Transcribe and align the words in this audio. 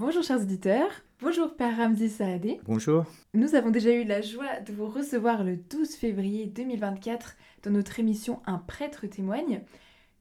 Bonjour 0.00 0.22
chers 0.22 0.40
auditeurs, 0.40 0.90
bonjour 1.20 1.54
Père 1.54 1.76
Ramzi 1.76 2.08
Saadé. 2.08 2.58
Bonjour. 2.64 3.04
Nous 3.34 3.54
avons 3.54 3.68
déjà 3.68 3.92
eu 3.92 4.04
la 4.04 4.22
joie 4.22 4.58
de 4.60 4.72
vous 4.72 4.86
recevoir 4.86 5.44
le 5.44 5.58
12 5.58 5.90
février 5.90 6.46
2024 6.46 7.36
dans 7.64 7.70
notre 7.70 8.00
émission 8.00 8.40
Un 8.46 8.56
prêtre 8.56 9.06
témoigne. 9.06 9.60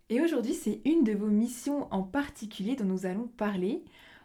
Et 0.10 0.20
aujourd'hui, 0.20 0.54
c'est 0.54 0.82
une 0.84 1.06
de 1.06 1.14
vos 1.14 1.30
missions 1.30 1.88
en 1.94 2.04
particulier 2.04 2.76
dont 2.76 2.84
nous 2.84 3.06
allons 3.06 3.30
parler. 3.38 3.82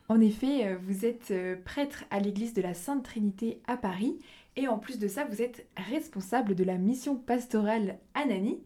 En 0.08 0.20
effet, 0.20 0.66
euh, 0.66 0.76
vous 0.76 1.06
êtes 1.06 1.30
euh, 1.30 1.54
prêtre 1.64 2.02
à 2.10 2.18
l'église 2.18 2.52
de 2.52 2.62
la 2.62 2.74
Sainte 2.74 3.04
Trinité 3.04 3.62
à 3.68 3.76
Paris 3.76 4.18
et 4.56 4.66
en 4.66 4.78
plus 4.78 4.98
de 4.98 5.06
ça, 5.06 5.24
vous 5.24 5.40
êtes 5.40 5.68
responsable 5.76 6.56
de 6.56 6.64
la 6.64 6.78
mission 6.78 7.14
pastorale 7.14 8.00
Anani. 8.14 8.58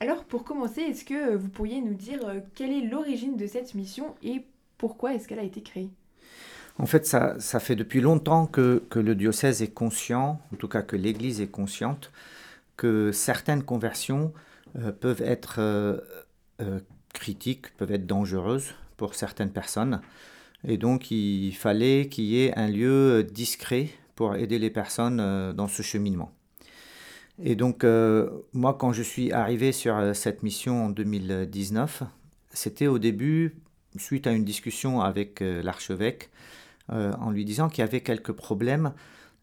Alors 0.00 0.24
pour 0.24 0.42
commencer, 0.42 0.80
est-ce 0.80 1.04
que 1.04 1.36
vous 1.36 1.50
pourriez 1.50 1.80
nous 1.80 1.94
dire 1.94 2.26
euh, 2.26 2.40
quelle 2.56 2.72
est 2.72 2.88
l'origine 2.88 3.36
de 3.36 3.46
cette 3.46 3.76
mission 3.76 4.16
et 4.24 4.44
pourquoi 4.76 5.14
est-ce 5.14 5.28
qu'elle 5.28 5.38
a 5.38 5.44
été 5.44 5.62
créée? 5.62 5.92
En 6.78 6.84
fait, 6.84 7.06
ça, 7.06 7.60
fait 7.60 7.76
depuis 7.76 8.00
longtemps 8.00 8.46
que, 8.46 8.82
le 8.94 9.14
diocèse 9.14 9.62
est 9.62 9.72
conscient, 9.72 10.40
en 10.52 10.56
tout 10.56 10.68
cas 10.68 10.82
que 10.82 10.96
l'Église 10.96 11.40
est 11.40 11.50
consciente, 11.50 12.12
que 12.76 13.12
certaines 13.12 13.62
conversions 13.62 14.34
euh, 14.78 14.92
peuvent 14.92 15.22
être 15.22 15.56
euh, 15.58 15.98
euh, 16.60 16.80
critiques, 17.14 17.74
peuvent 17.78 17.92
être 17.92 18.06
dangereuses 18.06 18.74
pour 18.98 19.14
certaines 19.14 19.52
personnes. 19.52 20.02
Et 20.64 20.76
donc, 20.76 21.10
il 21.10 21.52
fallait 21.52 22.08
qu'il 22.08 22.24
y 22.24 22.44
ait 22.44 22.54
un 22.58 22.68
lieu 22.68 23.24
discret 23.24 23.88
pour 24.14 24.36
aider 24.36 24.58
les 24.58 24.70
personnes 24.70 25.52
dans 25.52 25.68
ce 25.68 25.82
cheminement. 25.82 26.32
Et 27.42 27.54
donc, 27.54 27.84
moi, 28.54 28.74
quand 28.74 28.92
je 28.92 29.02
suis 29.02 29.32
arrivé 29.32 29.72
sur 29.72 30.16
cette 30.16 30.42
mission 30.42 30.86
en 30.86 30.88
2019, 30.88 32.02
c'était 32.50 32.86
au 32.86 32.98
début 32.98 33.56
suite 33.98 34.26
à 34.26 34.32
une 34.32 34.44
discussion 34.44 35.02
avec 35.02 35.40
l'archevêque 35.40 36.30
euh, 36.92 37.12
en 37.20 37.30
lui 37.30 37.44
disant 37.44 37.68
qu'il 37.68 37.80
y 37.80 37.88
avait 37.88 38.00
quelques 38.00 38.32
problèmes 38.32 38.92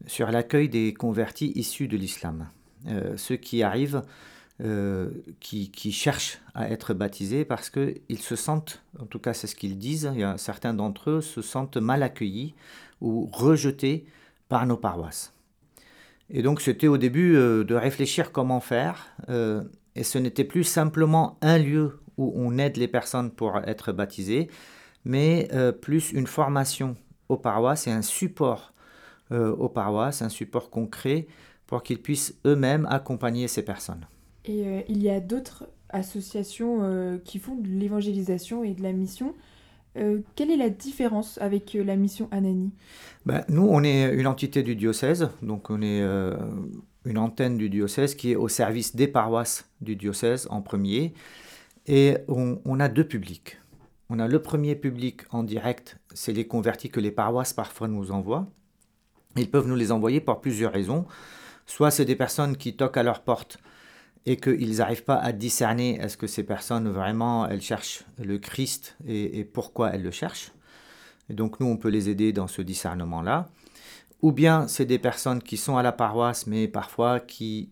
sur 0.06 0.30
l'accueil 0.30 0.70
des 0.70 0.94
convertis 0.94 1.52
issus 1.54 1.88
de 1.88 1.96
l'islam. 1.96 2.48
Euh, 2.88 3.18
ceux 3.18 3.36
qui 3.36 3.62
arrivent, 3.62 4.02
euh, 4.62 5.10
qui, 5.40 5.70
qui, 5.70 5.92
cherchent 5.92 6.38
à 6.54 6.70
être 6.70 6.94
baptisés 6.94 7.44
parce 7.44 7.68
qu'ils 7.68 8.18
se 8.18 8.34
sentent, 8.34 8.82
en 8.98 9.04
tout 9.04 9.18
cas 9.18 9.34
c'est 9.34 9.46
ce 9.46 9.56
qu'ils 9.56 9.76
disent, 9.76 10.10
certains 10.38 10.72
d'entre 10.72 11.10
eux 11.10 11.20
se 11.20 11.42
sentent 11.42 11.76
mal 11.76 12.02
accueillis 12.02 12.54
ou 13.02 13.28
rejetés 13.30 14.06
par 14.48 14.66
nos 14.66 14.78
paroisses. 14.78 15.34
Et 16.30 16.40
donc 16.40 16.62
c'était 16.62 16.86
au 16.86 16.96
début 16.96 17.34
de 17.34 17.74
réfléchir 17.74 18.32
comment 18.32 18.60
faire, 18.60 19.14
et 19.28 20.04
ce 20.04 20.18
n'était 20.18 20.44
plus 20.44 20.64
simplement 20.64 21.36
un 21.42 21.58
lieu 21.58 21.98
où 22.16 22.32
on 22.36 22.56
aide 22.56 22.76
les 22.76 22.88
personnes 22.88 23.30
pour 23.30 23.58
être 23.66 23.92
baptisées, 23.92 24.48
mais 25.04 25.48
plus 25.82 26.12
une 26.12 26.26
formation 26.26 26.96
aux 27.28 27.36
paroisses 27.36 27.86
et 27.86 27.90
un 27.90 28.02
support 28.02 28.74
euh, 29.32 29.56
aux 29.56 29.70
paroisses, 29.70 30.20
un 30.20 30.28
support 30.28 30.68
concret 30.68 31.26
pour 31.66 31.82
qu'ils 31.82 32.02
puissent 32.02 32.38
eux-mêmes 32.46 32.86
accompagner 32.90 33.48
ces 33.48 33.64
personnes. 33.64 34.06
Et 34.44 34.66
euh, 34.66 34.80
il 34.88 35.02
y 35.02 35.08
a 35.08 35.18
d'autres 35.18 35.66
associations 35.88 36.80
euh, 36.82 37.16
qui 37.24 37.38
font 37.38 37.54
de 37.54 37.66
l'évangélisation 37.66 38.64
et 38.64 38.74
de 38.74 38.82
la 38.82 38.92
mission. 38.92 39.34
Quelle 40.34 40.50
est 40.50 40.56
la 40.56 40.70
différence 40.70 41.38
avec 41.38 41.74
la 41.74 41.94
mission 41.94 42.26
Anani? 42.32 42.72
Ben, 43.26 43.44
Nous, 43.48 43.62
on 43.62 43.84
est 43.84 44.12
une 44.12 44.26
entité 44.26 44.64
du 44.64 44.74
diocèse, 44.74 45.30
donc 45.40 45.70
on 45.70 45.80
est 45.82 46.02
une 47.04 47.16
antenne 47.16 47.56
du 47.56 47.70
diocèse 47.70 48.16
qui 48.16 48.32
est 48.32 48.34
au 48.34 48.48
service 48.48 48.96
des 48.96 49.06
paroisses 49.06 49.70
du 49.80 49.94
diocèse 49.94 50.48
en 50.50 50.62
premier. 50.62 51.14
Et 51.86 52.16
on, 52.26 52.60
on, 52.64 52.80
a 52.80 52.88
deux 52.88 53.06
publics. 53.06 53.58
On 54.10 54.18
a 54.18 54.28
le 54.28 54.42
premier 54.42 54.76
public 54.76 55.22
en 55.30 55.42
direct, 55.42 55.98
c'est 56.12 56.32
les 56.32 56.46
convertis 56.46 56.90
que 56.90 57.00
les 57.00 57.10
paroisses 57.10 57.52
parfois 57.52 57.88
nous 57.88 58.10
envoient. 58.10 58.46
Ils 59.36 59.50
peuvent 59.50 59.66
nous 59.66 59.76
les 59.76 59.92
envoyer 59.92 60.20
pour 60.20 60.40
plusieurs 60.40 60.72
raisons. 60.72 61.06
Soit 61.66 61.90
c'est 61.90 62.04
des 62.04 62.16
personnes 62.16 62.56
qui 62.56 62.76
toquent 62.76 62.98
à 62.98 63.02
leur 63.02 63.22
porte 63.22 63.58
et 64.26 64.36
qu'ils 64.36 64.76
n'arrivent 64.76 65.04
pas 65.04 65.16
à 65.16 65.32
discerner 65.32 65.98
est-ce 66.00 66.16
que 66.16 66.26
ces 66.26 66.44
personnes 66.44 66.88
vraiment 66.88 67.48
elles 67.48 67.62
cherchent 67.62 68.04
le 68.18 68.38
Christ 68.38 68.96
et, 69.06 69.44
pourquoi 69.44 69.90
elles 69.90 70.02
le 70.02 70.10
cherchent. 70.10 70.52
Et 71.30 71.34
donc 71.34 71.58
nous 71.58 71.66
on 71.66 71.76
peut 71.76 71.88
les 71.88 72.10
aider 72.10 72.32
dans 72.32 72.46
ce 72.46 72.62
discernement 72.62 73.22
là. 73.22 73.48
Ou 74.22 74.32
bien 74.32 74.68
c'est 74.68 74.86
des 74.86 74.98
personnes 74.98 75.42
qui 75.42 75.56
sont 75.56 75.76
à 75.76 75.82
la 75.82 75.92
paroisse 75.92 76.46
mais 76.46 76.68
parfois 76.68 77.20
qui 77.20 77.70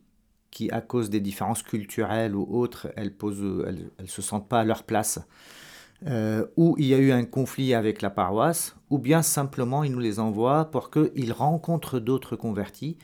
qui, 0.52 0.70
à 0.70 0.82
cause 0.82 1.08
des 1.10 1.20
différences 1.20 1.62
culturelles 1.62 2.36
ou 2.36 2.46
autres, 2.48 2.92
elles 2.96 3.14
ne 3.18 4.06
se 4.06 4.20
sentent 4.22 4.50
pas 4.50 4.60
à 4.60 4.64
leur 4.64 4.84
place, 4.84 5.18
euh, 6.06 6.46
ou 6.56 6.74
il 6.78 6.86
y 6.86 6.94
a 6.94 6.98
eu 6.98 7.12
un 7.12 7.24
conflit 7.24 7.74
avec 7.74 8.02
la 8.02 8.10
paroisse, 8.10 8.76
ou 8.90 8.98
bien 8.98 9.22
simplement 9.22 9.84
ils 9.84 9.92
nous 9.92 10.00
les 10.00 10.18
envoient 10.18 10.70
pour 10.70 10.90
qu'ils 10.90 11.32
rencontrent 11.32 11.98
d'autres 11.98 12.36
convertis, 12.36 12.96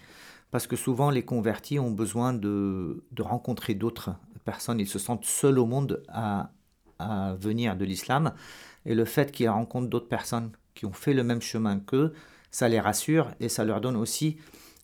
parce 0.51 0.67
que 0.67 0.77
souvent 0.77 1.11
les 1.11 1.25
convertis 1.25 1.79
ont 1.79 1.91
besoin 1.91 2.33
de, 2.33 3.03
rencontrer 3.19 3.75
d'autres 3.75 4.11
personnes, 4.45 4.81
ils 4.81 4.89
se 4.89 4.99
sentent 4.99 5.25
seuls 5.25 5.59
au 5.59 5.67
monde 5.67 6.03
à, 6.09 6.51
à 6.99 7.35
venir 7.35 7.77
de 7.77 7.85
l'islam, 7.85 8.33
et 8.87 8.95
le 8.95 9.05
fait 9.05 9.31
qu'ils 9.33 9.49
rencontrent 9.49 9.89
d'autres 9.89 10.09
personnes 10.09 10.53
qui 10.75 10.87
ont 10.87 10.93
fait 10.93 11.13
le 11.13 11.25
même 11.25 11.43
chemin 11.43 11.79
qu'eux, 11.79 12.13
ça 12.51 12.69
les 12.69 12.81
rassure 12.81 13.31
et 13.41 13.49
ça 13.49 13.65
leur 13.65 13.81
donne 13.81 13.97
aussi 13.97 14.39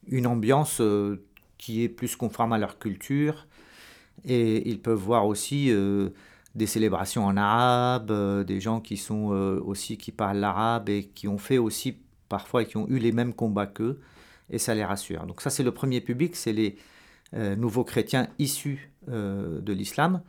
une 0.08 0.26
ambiance 0.26 0.80
euh, 0.80 1.24
qui 1.58 1.82
est 1.82 1.88
plus 1.88 2.16
conforme 2.16 2.52
à 2.52 2.58
leur 2.58 2.78
culture. 2.78 3.46
Et 4.24 4.68
ils 4.68 4.80
peuvent 4.80 4.98
voir 4.98 5.26
aussi 5.26 5.70
euh, 5.70 6.10
des 6.54 6.66
célébrations 6.66 7.24
en 7.24 7.36
arabe, 7.36 8.10
euh, 8.10 8.44
des 8.44 8.60
gens 8.60 8.80
qui 8.80 8.96
sont 8.96 9.32
euh, 9.32 9.60
aussi 9.64 9.98
qui 9.98 10.12
parlent 10.12 10.38
l'arabe 10.38 10.88
et 10.88 11.04
qui 11.04 11.26
ont 11.26 11.38
fait 11.38 11.58
aussi 11.58 11.98
parfois 12.28 12.62
et 12.62 12.66
qui 12.66 12.76
ont 12.76 12.88
eu 12.88 12.98
les 12.98 13.12
mêmes 13.12 13.34
combats 13.34 13.66
qu'eux. 13.66 14.00
Et 14.50 14.58
ça 14.58 14.74
les 14.74 14.84
rassure. 14.84 15.26
Donc 15.26 15.40
ça 15.40 15.50
c'est 15.50 15.62
le 15.62 15.72
premier 15.72 16.00
public, 16.00 16.36
c'est 16.36 16.52
les 16.52 16.76
euh, 17.34 17.56
nouveaux 17.56 17.84
chrétiens 17.84 18.28
issus 18.38 18.90
de 19.06 19.72
l'islam. 19.72 20.22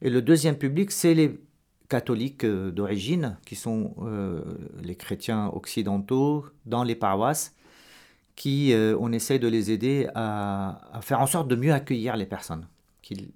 Et 0.00 0.08
le 0.08 0.22
deuxième 0.22 0.56
public, 0.56 0.90
c'est 0.90 1.12
les 1.12 1.38
catholiques 1.90 2.46
d'origine, 2.46 3.36
qui 3.44 3.54
sont 3.54 3.94
les 4.82 4.96
chrétiens 4.96 5.48
occidentaux 5.48 6.46
dans 6.64 6.84
les 6.84 6.94
paroisses 6.94 7.54
qui, 8.34 8.72
on 8.98 9.12
essaie 9.12 9.38
de 9.38 9.46
les 9.46 9.70
aider 9.70 10.08
à, 10.14 11.00
faire 11.02 11.20
en 11.20 11.26
sorte 11.26 11.48
de 11.48 11.54
mieux 11.54 11.74
accueillir 11.74 12.16
les 12.16 12.24
personnes 12.24 12.66
qui, 13.02 13.34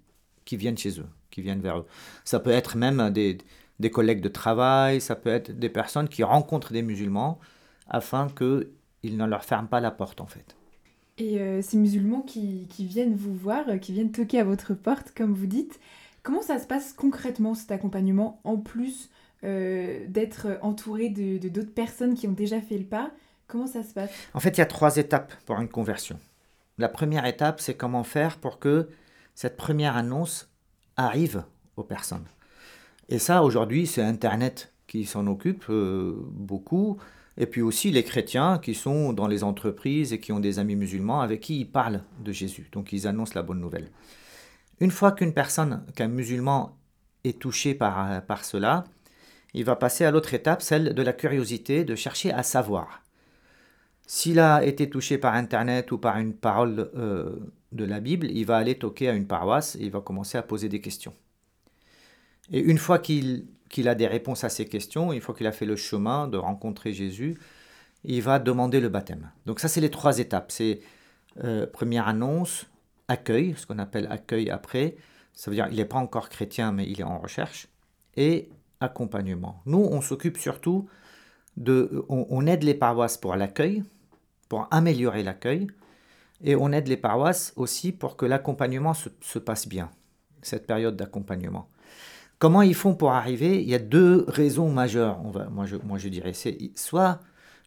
viennent 0.53 0.79
chez 0.79 0.99
eux, 0.99 1.07
qui 1.31 1.43
viennent 1.43 1.61
vers 1.61 1.79
eux. 1.79 1.87
Ça 2.25 2.41
peut 2.41 2.51
être 2.51 2.77
même 2.77 3.11
des, 3.11 3.39
des, 3.81 3.91
collègues 3.91 4.21
de 4.21 4.29
travail, 4.29 5.01
ça 5.01 5.15
peut 5.15 5.31
être 5.31 5.59
des 5.59 5.69
personnes 5.69 6.09
qui 6.09 6.23
rencontrent 6.23 6.73
des 6.73 6.83
musulmans 6.83 7.39
afin 7.89 8.29
qu'ils 8.29 9.17
ne 9.17 9.27
leur 9.27 9.45
ferment 9.45 9.69
pas 9.69 9.81
la 9.81 9.91
porte 9.91 10.21
en 10.21 10.27
fait. 10.27 10.57
Et 11.19 11.41
euh, 11.41 11.63
ces 11.63 11.77
musulmans 11.77 12.23
qui, 12.23 12.67
qui, 12.69 12.85
viennent 12.85 13.17
vous 13.17 13.35
voir, 13.35 13.65
qui 13.81 13.93
viennent 13.93 14.13
toquer 14.13 14.39
à 14.39 14.45
votre 14.45 14.75
porte, 14.75 15.13
comme 15.17 15.35
vous 15.35 15.47
dites, 15.47 15.81
comment 16.23 16.43
ça 16.43 16.59
se 16.59 16.67
passe 16.67 16.93
concrètement 16.93 17.55
cet 17.55 17.73
accompagnement 17.73 18.41
en 18.45 18.57
plus 18.57 19.11
euh, 19.45 20.05
d'être 20.09 20.59
entouré 20.63 21.09
de 21.09 21.49
d'autres 21.49 21.75
personnes 21.75 22.15
qui 22.15 22.29
ont 22.29 22.33
déjà 22.33 22.61
fait 22.61 22.79
le 22.79 22.85
pas? 22.85 23.11
Comment 23.49 23.67
ça 23.67 23.83
se 23.83 23.95
passe? 23.95 24.11
En 24.35 24.41
fait, 24.41 24.51
il 24.51 24.59
y 24.59 24.63
a 24.63 24.67
trois 24.67 24.97
étapes 24.97 25.33
pour 25.47 25.59
une 25.59 25.69
conversion. 25.69 26.19
La 26.77 26.89
première 26.89 27.25
étape, 27.25 27.61
c'est 27.61 27.75
comment 27.75 28.05
faire 28.05 28.37
pour 28.37 28.59
que 28.59 28.89
cette 29.35 29.57
première 29.57 29.97
annonce 29.97 30.49
arrive 30.99 31.45
aux 31.77 31.83
personnes. 31.83 32.27
Et 33.09 33.19
ça, 33.19 33.43
aujourd'hui, 33.43 33.87
c'est 33.87 34.03
Internet 34.03 34.75
qui 34.87 35.07
s'en 35.07 35.27
occupe 35.27 35.65
euh, 35.71 36.15
beaucoup. 36.31 36.99
Et 37.39 37.47
puis 37.47 37.63
aussi 37.63 37.91
les 37.91 38.03
chrétiens 38.03 38.59
qui 38.59 38.75
sont 38.75 39.13
dans 39.13 39.29
les 39.29 39.45
entreprises 39.45 40.13
et 40.13 40.21
qui 40.21 40.33
ont 40.33 40.41
des 40.41 40.59
amis 40.59 40.77
musulmans 40.77 41.21
avec 41.21 41.41
qui 41.41 41.61
ils 41.61 41.71
parlent 41.71 42.03
de 42.23 42.33
Jésus. 42.33 42.69
Donc 42.73 42.93
ils 42.93 43.07
annoncent 43.07 43.33
la 43.35 43.43
bonne 43.43 43.61
nouvelle. 43.61 43.91
Une 44.81 44.91
fois 44.91 45.13
qu'une 45.13 45.33
personne, 45.33 45.85
qu'un 45.95 46.09
musulman 46.09 46.77
est 47.25 47.39
touché 47.39 47.75
par, 47.75 48.23
par 48.27 48.45
cela, 48.45 48.85
il 49.55 49.65
va 49.65 49.77
passer 49.77 50.05
à 50.05 50.11
l'autre 50.11 50.35
étape, 50.35 50.63
celle 50.63 50.95
de 50.95 51.03
la 51.03 51.13
curiosité, 51.13 51.85
de 51.85 51.95
chercher 51.95 52.33
à 52.33 52.43
savoir. 52.43 53.03
S'il 54.07 54.41
a 54.41 54.65
été 54.65 54.89
touché 54.89 55.19
par 55.19 55.35
Internet 55.35 55.93
ou 55.93 55.99
par 55.99 56.19
une 56.19 56.35
parole 56.35 56.91
euh, 56.97 57.37
de 57.73 57.85
la 57.85 58.01
Bible, 58.01 58.31
il 58.31 58.45
va 58.45 58.57
aller 58.57 58.77
toquer 58.77 59.09
à 59.09 59.13
une 59.13 59.27
paroisse 59.27 59.77
et 59.77 59.85
il 59.85 59.91
va 59.91 60.01
commencer 60.01 60.39
à 60.39 60.43
poser 60.43 60.69
des 60.69 60.81
questions. 60.81 61.15
Et 62.51 62.61
une 62.61 62.79
fois 62.79 62.99
qu'il 62.99 63.47
qu 63.69 63.87
a 63.87 63.95
des 63.95 64.07
réponses 64.07 64.45
à 64.45 64.49
ces 64.49 64.67
questions, 64.67 65.13
une 65.13 65.21
fois 65.21 65.35
qu'il 65.35 65.47
a 65.47 65.53
fait 65.53 65.67
le 65.67 65.77
chemin 65.77 66.29
de 66.29 66.39
rencontrer 66.39 66.93
Jésus, 66.93 67.39
il 68.05 68.23
va 68.23 68.39
demander 68.39 68.81
le 68.81 68.89
baptême. 68.89 69.31
Donc 69.47 69.61
ça, 69.61 69.69
c'est 69.69 69.81
les 69.81 69.91
trois 69.91 70.19
étapes. 70.19 70.51
C'est 70.51 70.81
euh, 71.45 71.67
première 71.67 72.09
annonce, 72.09 72.67
accueil, 73.09 73.55
ce 73.57 73.67
qu'on 73.67 73.79
appelle 73.79 74.07
accueil 74.11 74.51
après. 74.51 74.97
Ça 75.35 75.51
veut 75.51 75.57
dire 75.57 75.69
qu'il 75.69 75.77
n'est 75.77 75.85
pas 75.85 75.99
encore 75.99 76.29
chrétien, 76.29 76.73
mais 76.73 76.89
il 76.89 77.01
est 77.01 77.05
en 77.05 77.19
recherche. 77.19 77.69
Et 78.17 78.49
accompagnement. 78.81 79.61
Nous, 79.67 79.79
on 79.79 80.01
s'occupe 80.01 80.39
surtout 80.39 80.89
de... 81.57 82.05
On 82.09 82.47
aide 82.47 82.63
les 82.63 82.75
paroisses 82.75 83.17
pour 83.17 83.37
l'accueil, 83.37 83.83
pour 84.49 84.69
améliorer 84.71 85.23
l'accueil. 85.23 85.67
Et 86.43 86.55
on 86.57 86.73
aide 86.73 86.89
les 86.89 86.97
paroisses 86.97 87.53
aussi 87.57 87.93
pour 87.93 88.17
que 88.17 88.27
l'accompagnement 88.27 88.95
se, 88.95 89.09
se, 89.21 89.39
passe 89.39 89.67
bien, 89.67 89.91
cette 90.43 90.67
période 90.67 90.97
d'accompagnement. 90.97 91.69
Comment 92.39 92.63
ils 92.63 92.75
font 92.75 92.95
pour 92.95 93.13
arriver? 93.13 93.61
Il 93.61 93.69
y 93.69 93.75
a 93.75 93.81
deux 93.81 94.25
raisons 94.29 94.71
majeures, 94.71 95.19
moi 95.53 95.67
je 95.99 96.09
dirais. 96.09 96.33
C'est 96.33 96.57
soit 96.77 97.21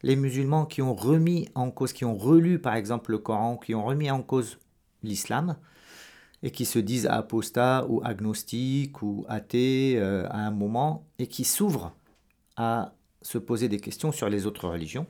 les 0.03 0.15
musulmans 0.15 0.65
qui 0.65 0.81
ont 0.81 0.93
remis 0.93 1.49
en 1.55 1.71
cause, 1.71 1.93
qui 1.93 2.05
ont 2.05 2.15
relu 2.15 2.59
par 2.59 2.75
exemple 2.75 3.11
le 3.11 3.17
Coran, 3.17 3.57
qui 3.57 3.75
ont 3.75 3.83
remis 3.83 4.09
en 4.09 4.21
cause 4.21 4.59
l'islam, 5.03 5.57
et 6.43 6.51
qui 6.51 6.65
se 6.65 6.79
disent 6.79 7.05
apostats 7.05 7.85
ou 7.89 8.01
agnostiques 8.03 9.01
ou 9.01 9.25
athées 9.27 9.95
euh, 9.97 10.25
à 10.29 10.39
un 10.39 10.51
moment, 10.51 11.05
et 11.19 11.27
qui 11.27 11.43
s'ouvrent 11.43 11.93
à 12.55 12.93
se 13.21 13.37
poser 13.37 13.69
des 13.69 13.79
questions 13.79 14.11
sur 14.11 14.29
les 14.29 14.45
autres 14.45 14.67
religions. 14.67 15.05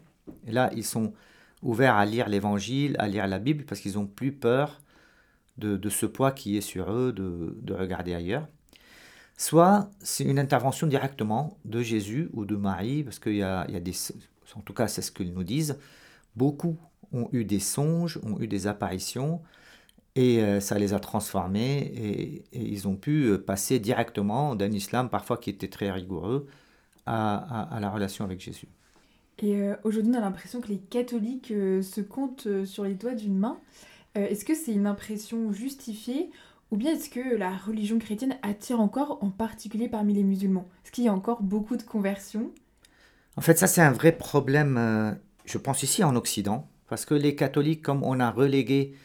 Et 0.47 0.51
là, 0.51 0.69
ils 0.75 0.83
sont 0.83 1.13
ouverts 1.61 1.95
à 1.95 2.05
lire 2.05 2.29
l'Évangile, 2.29 2.95
à 2.99 3.07
lire 3.07 3.27
la 3.27 3.39
Bible, 3.39 3.65
parce 3.65 3.81
qu'ils 3.81 3.99
ont 3.99 4.07
plus 4.07 4.31
peur 4.31 4.81
de, 5.57 5.89
ce 5.89 6.05
poids 6.05 6.31
qui 6.31 6.57
est 6.57 6.61
sur 6.61 6.91
eux, 6.91 7.13
de, 7.13 7.73
regarder 7.73 8.13
ailleurs. 8.13 8.47
Soit 9.37 9.89
c'est 9.99 10.23
une 10.23 10.39
intervention 10.39 10.87
directement 10.87 11.57
de 11.65 11.81
Jésus 11.81 12.29
ou 12.33 12.45
de 12.45 12.55
Marie, 12.55 13.03
parce 13.03 13.19
qu'il 13.19 13.35
y, 13.35 13.43
a, 13.43 13.65
des... 13.65 13.93
En 14.55 14.61
tout 14.61 14.73
cas, 14.73 14.87
c'est 14.87 15.01
ce 15.01 15.11
qu'ils 15.11 15.33
nous 15.33 15.43
disent. 15.43 15.77
Beaucoup 16.35 16.77
ont 17.13 17.29
eu 17.31 17.45
des 17.45 17.59
songes, 17.59 18.19
ont 18.23 18.39
eu 18.39 18.47
des 18.47 18.67
apparitions, 18.67 19.41
et 20.15 20.41
euh, 20.43 20.59
ça 20.59 20.77
les 20.77 20.93
a 20.93 20.99
transformés, 20.99 21.79
et, 21.95 22.43
ils 22.53 22.87
ont 22.87 22.95
pu 22.95 23.25
euh, 23.25 23.37
passer 23.37 23.79
directement 23.79 24.55
d'un 24.55 24.71
islam 24.71 25.09
parfois 25.09 25.37
qui 25.37 25.49
était 25.49 25.69
très 25.69 25.91
rigoureux 25.91 26.47
à, 27.05 27.77
la 27.79 27.89
relation 27.89 28.25
avec 28.25 28.39
Jésus. 28.39 28.67
Et 29.39 29.55
euh, 29.55 29.75
aujourd'hui, 29.83 30.11
on 30.13 30.17
a 30.17 30.21
l'impression 30.21 30.61
que 30.61 30.67
les 30.67 30.77
catholiques 30.77 31.47
se 31.47 32.01
comptent 32.01 32.65
sur 32.65 32.83
les 32.83 32.93
doigts 32.93 33.15
d'une 33.15 33.37
main. 33.37 33.59
Euh, 34.17 34.27
est-ce 34.27 34.45
que 34.45 34.55
c'est 34.55 34.73
une 34.73 34.87
impression 34.87 35.51
justifiée 35.51 36.31
ou 36.71 36.77
bien 36.77 36.93
est-ce 36.93 37.09
que 37.09 37.35
la 37.35 37.55
religion 37.55 37.99
chrétienne 37.99 38.37
attire 38.43 38.79
encore, 38.79 39.19
en 39.21 39.29
particulier 39.29 39.89
parmi 39.89 40.13
les 40.13 40.23
musulmans? 40.23 40.67
Est-ce 40.83 40.91
qu'il 40.91 41.03
y 41.03 41.09
a 41.09 41.13
encore 41.13 41.43
beaucoup 41.43 41.75
de 41.75 41.83
conversions? 41.83 42.51
En 43.35 43.41
fait, 43.41 43.57
ça 43.57 43.67
c'est 43.67 43.81
un 43.81 43.91
vrai 43.91 44.13
problème, 44.13 44.77
euh, 44.77 45.11
je 45.45 45.57
pense 45.57 45.83
ici 45.83 46.03
en 46.03 46.15
Occident, 46.15 46.67
parce 46.87 47.05
que 47.05 47.13
les 47.13 47.35
catholiques, 47.35 47.81
comme 47.81 48.03
on 48.03 48.19
a 48.19 48.31
relégué 48.31 48.95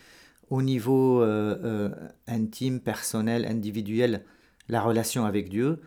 au 0.51 0.63
niveau 0.63 1.23
euh, 1.23 1.91
intime, 2.29 2.81
personnel, 2.81 3.47
individuel, 3.47 4.25
la 4.69 4.81
relation 4.81 5.25
avec 5.25 5.49
Dieu, 5.49 5.81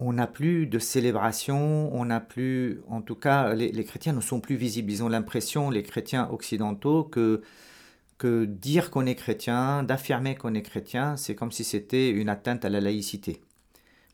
on 0.00 0.14
n'a 0.14 0.26
plus 0.26 0.66
de 0.66 0.78
célébration, 0.78 1.94
on 1.94 2.06
n'a 2.06 2.20
plus, 2.20 2.80
en 2.88 3.02
tout 3.02 3.14
cas, 3.14 3.54
les, 3.54 3.84
chrétiens 3.84 4.14
ne 4.14 4.20
sont 4.20 4.40
plus 4.40 4.56
visibles. 4.56 4.90
Ils 4.90 5.04
ont 5.04 5.08
l'impression, 5.08 5.70
les 5.70 5.82
chrétiens 5.82 6.28
occidentaux, 6.30 7.04
que 7.04 7.42
que 8.18 8.44
dire 8.44 8.90
qu'on 8.90 9.06
est 9.06 9.14
chrétien, 9.14 9.82
d'affirmer 9.82 10.34
qu'on 10.34 10.52
est 10.52 10.60
chrétien, 10.60 11.16
c'est 11.16 11.34
comme 11.34 11.50
si 11.50 11.64
c'était 11.64 12.10
une 12.10 12.28
atteinte 12.28 12.66
à 12.66 12.68
la 12.68 12.78
laïcité. 12.78 13.40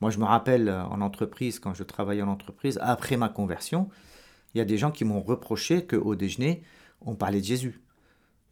Moi, 0.01 0.13
je 0.13 0.19
me 0.19 0.25
rappelle 0.25 0.69
euh, 0.69 0.85
en 0.85 1.01
entreprise, 1.01 1.59
quand 1.59 1.75
je 1.75 1.83
travaillais 1.83 2.23
en 2.23 2.29
entreprise, 2.29 2.79
après 2.83 3.17
ma 3.17 3.29
conversion, 3.29 3.89
il 4.55 4.59
y 4.59 4.61
a 4.61 4.65
des 4.65 4.79
gens 4.79 4.93
qui 4.93 5.05
m'ont 5.05 5.21
reproché 5.21 5.85
qu'au 5.87 6.15
déjeuner, 6.15 6.63
on 7.01 7.17
parlait 7.17 7.41
de 7.41 7.47
Jésus. 7.47 7.81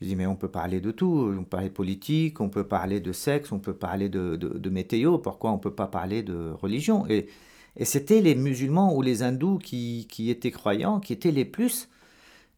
Je 0.00 0.06
dis, 0.08 0.16
mais 0.16 0.26
on 0.26 0.36
peut 0.36 0.50
parler 0.50 0.80
de 0.80 0.90
tout, 0.90 1.32
on 1.38 1.44
peut 1.44 1.48
parler 1.48 1.68
de 1.68 1.74
politique, 1.74 2.40
on 2.40 2.48
peut 2.48 2.66
parler 2.66 3.00
de 3.00 3.12
sexe, 3.12 3.52
on 3.52 3.58
peut 3.58 3.74
parler 3.74 4.08
de, 4.08 4.36
de, 4.36 4.70
météo, 4.70 5.18
pourquoi 5.18 5.50
on 5.50 5.56
ne 5.56 5.60
peut 5.60 5.74
pas 5.74 5.86
parler 5.86 6.22
de 6.22 6.50
religion? 6.50 7.06
Et, 7.08 7.28
et 7.76 7.84
c'était 7.84 8.20
les 8.20 8.34
musulmans 8.34 8.94
ou 8.94 9.02
les 9.02 9.22
hindous 9.22 9.58
qui, 9.58 10.06
qui 10.10 10.30
étaient 10.30 10.50
croyants, 10.50 11.00
qui 11.00 11.12
étaient 11.12 11.30
les 11.30 11.44
plus 11.44 11.88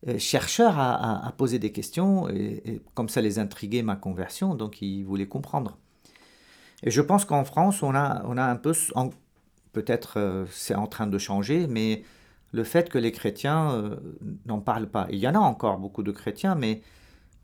euh, 0.08 0.18
chercheurs 0.18 0.78
à, 0.78 1.32
poser 1.36 1.58
des 1.58 1.72
questions, 1.72 2.28
et, 2.28 2.80
comme 2.94 3.08
ça 3.08 3.22
les 3.22 3.38
intriguait 3.38 3.82
ma 3.82 3.96
conversion, 3.96 4.54
donc 4.54 4.82
ils 4.82 5.04
voulaient 5.04 5.26
comprendre. 5.26 5.78
Et 6.82 6.90
je 6.90 7.00
pense 7.00 7.24
qu'en 7.24 7.44
France, 7.44 7.82
on 7.82 7.94
a, 7.94 8.22
on 8.26 8.36
a 8.36 8.44
un 8.44 8.56
peu, 8.56 8.72
peut-être 9.72 10.18
euh, 10.18 10.44
c'est 10.50 10.74
en 10.74 10.86
train 10.86 11.06
de 11.06 11.18
changer, 11.18 11.66
mais 11.66 12.02
le 12.52 12.62
fait 12.62 12.90
que 12.90 12.98
les 12.98 13.10
chrétiens 13.10 13.72
euh, 13.72 13.96
n'en 14.44 14.60
parlent 14.60 14.88
pas. 14.88 15.06
Il 15.10 15.18
y 15.18 15.26
en 15.26 15.34
a 15.34 15.38
encore 15.38 15.78
beaucoup 15.78 16.02
de 16.02 16.12
chrétiens, 16.12 16.54
mais, 16.54 16.82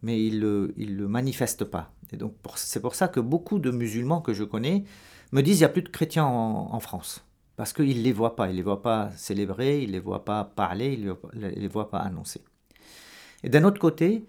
mais 0.03 0.25
ils 0.25 0.41
ne 0.41 0.69
le, 0.77 1.09
manifestent 1.09 1.65
pas. 1.65 1.93
Et 2.13 2.17
donc 2.17 2.35
c'est 2.57 2.81
pour 2.81 2.95
ça 2.95 3.09
que 3.09 3.21
beaucoup 3.21 3.59
de 3.59 3.71
musulmans 3.71 4.21
que 4.21 4.33
je 4.33 4.45
connais 4.45 4.85
me 5.33 5.41
disent 5.41 5.57
qu'il 5.57 5.63
n'y 5.63 5.71
a 5.71 5.71
plus 5.71 5.83
de 5.83 5.89
chrétiens 5.89 6.27
en, 6.27 6.81
France. 6.81 7.25
Parce 7.57 7.73
qu'ils 7.73 7.99
ne 7.99 8.03
les 8.03 8.13
voient 8.13 8.37
pas, 8.37 8.49
ils 8.49 8.53
ne 8.53 8.57
les 8.57 8.63
voient 8.63 8.83
pas 8.83 9.11
célébrer, 9.17 9.83
ils 9.83 9.89
ne 9.89 9.93
les 9.93 10.01
voient 10.01 10.25
pas 10.25 10.45
parler, 10.45 10.95
ils 10.95 11.05
ne 11.07 11.49
les 11.49 11.69
voient 11.69 11.91
pas 11.91 12.01
annoncer. 12.01 12.43
Et 13.45 13.49
d'un 13.49 13.65
autre 13.65 13.81
côté, 13.81 14.25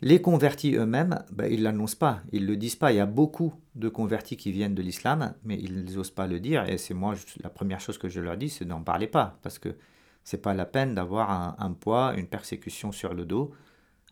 les 0.00 0.20
convertis 0.20 0.74
eux-mêmes, 0.74 1.24
ben, 1.32 1.50
ils 1.50 1.60
ne 1.60 1.64
l'annoncent 1.64 1.96
pas, 1.96 2.20
ils 2.32 2.42
ne 2.42 2.48
le 2.48 2.56
disent 2.56 2.76
pas. 2.76 2.92
Il 2.92 2.96
y 2.96 3.00
a 3.00 3.06
beaucoup 3.06 3.54
de 3.74 3.88
convertis 3.88 4.36
qui 4.36 4.52
viennent 4.52 4.74
de 4.74 4.82
l'islam, 4.82 5.34
mais 5.44 5.58
ils 5.58 5.84
n'osent 5.84 6.10
pas 6.10 6.26
le 6.26 6.40
dire. 6.40 6.68
Et 6.68 6.78
c'est 6.78 6.94
moi, 6.94 7.14
la 7.42 7.48
première 7.48 7.80
chose 7.80 7.98
que 7.98 8.08
je 8.08 8.20
leur 8.20 8.36
dis, 8.36 8.50
c'est 8.50 8.64
n'en 8.64 8.82
parlez 8.82 9.06
pas, 9.06 9.38
parce 9.42 9.58
que 9.58 9.76
c'est 10.24 10.42
pas 10.42 10.54
la 10.54 10.64
peine 10.64 10.94
d'avoir 10.94 11.60
un, 11.60 11.72
poids, 11.72 12.14
une 12.16 12.26
persécution 12.26 12.92
sur 12.92 13.14
le 13.14 13.24
dos 13.24 13.52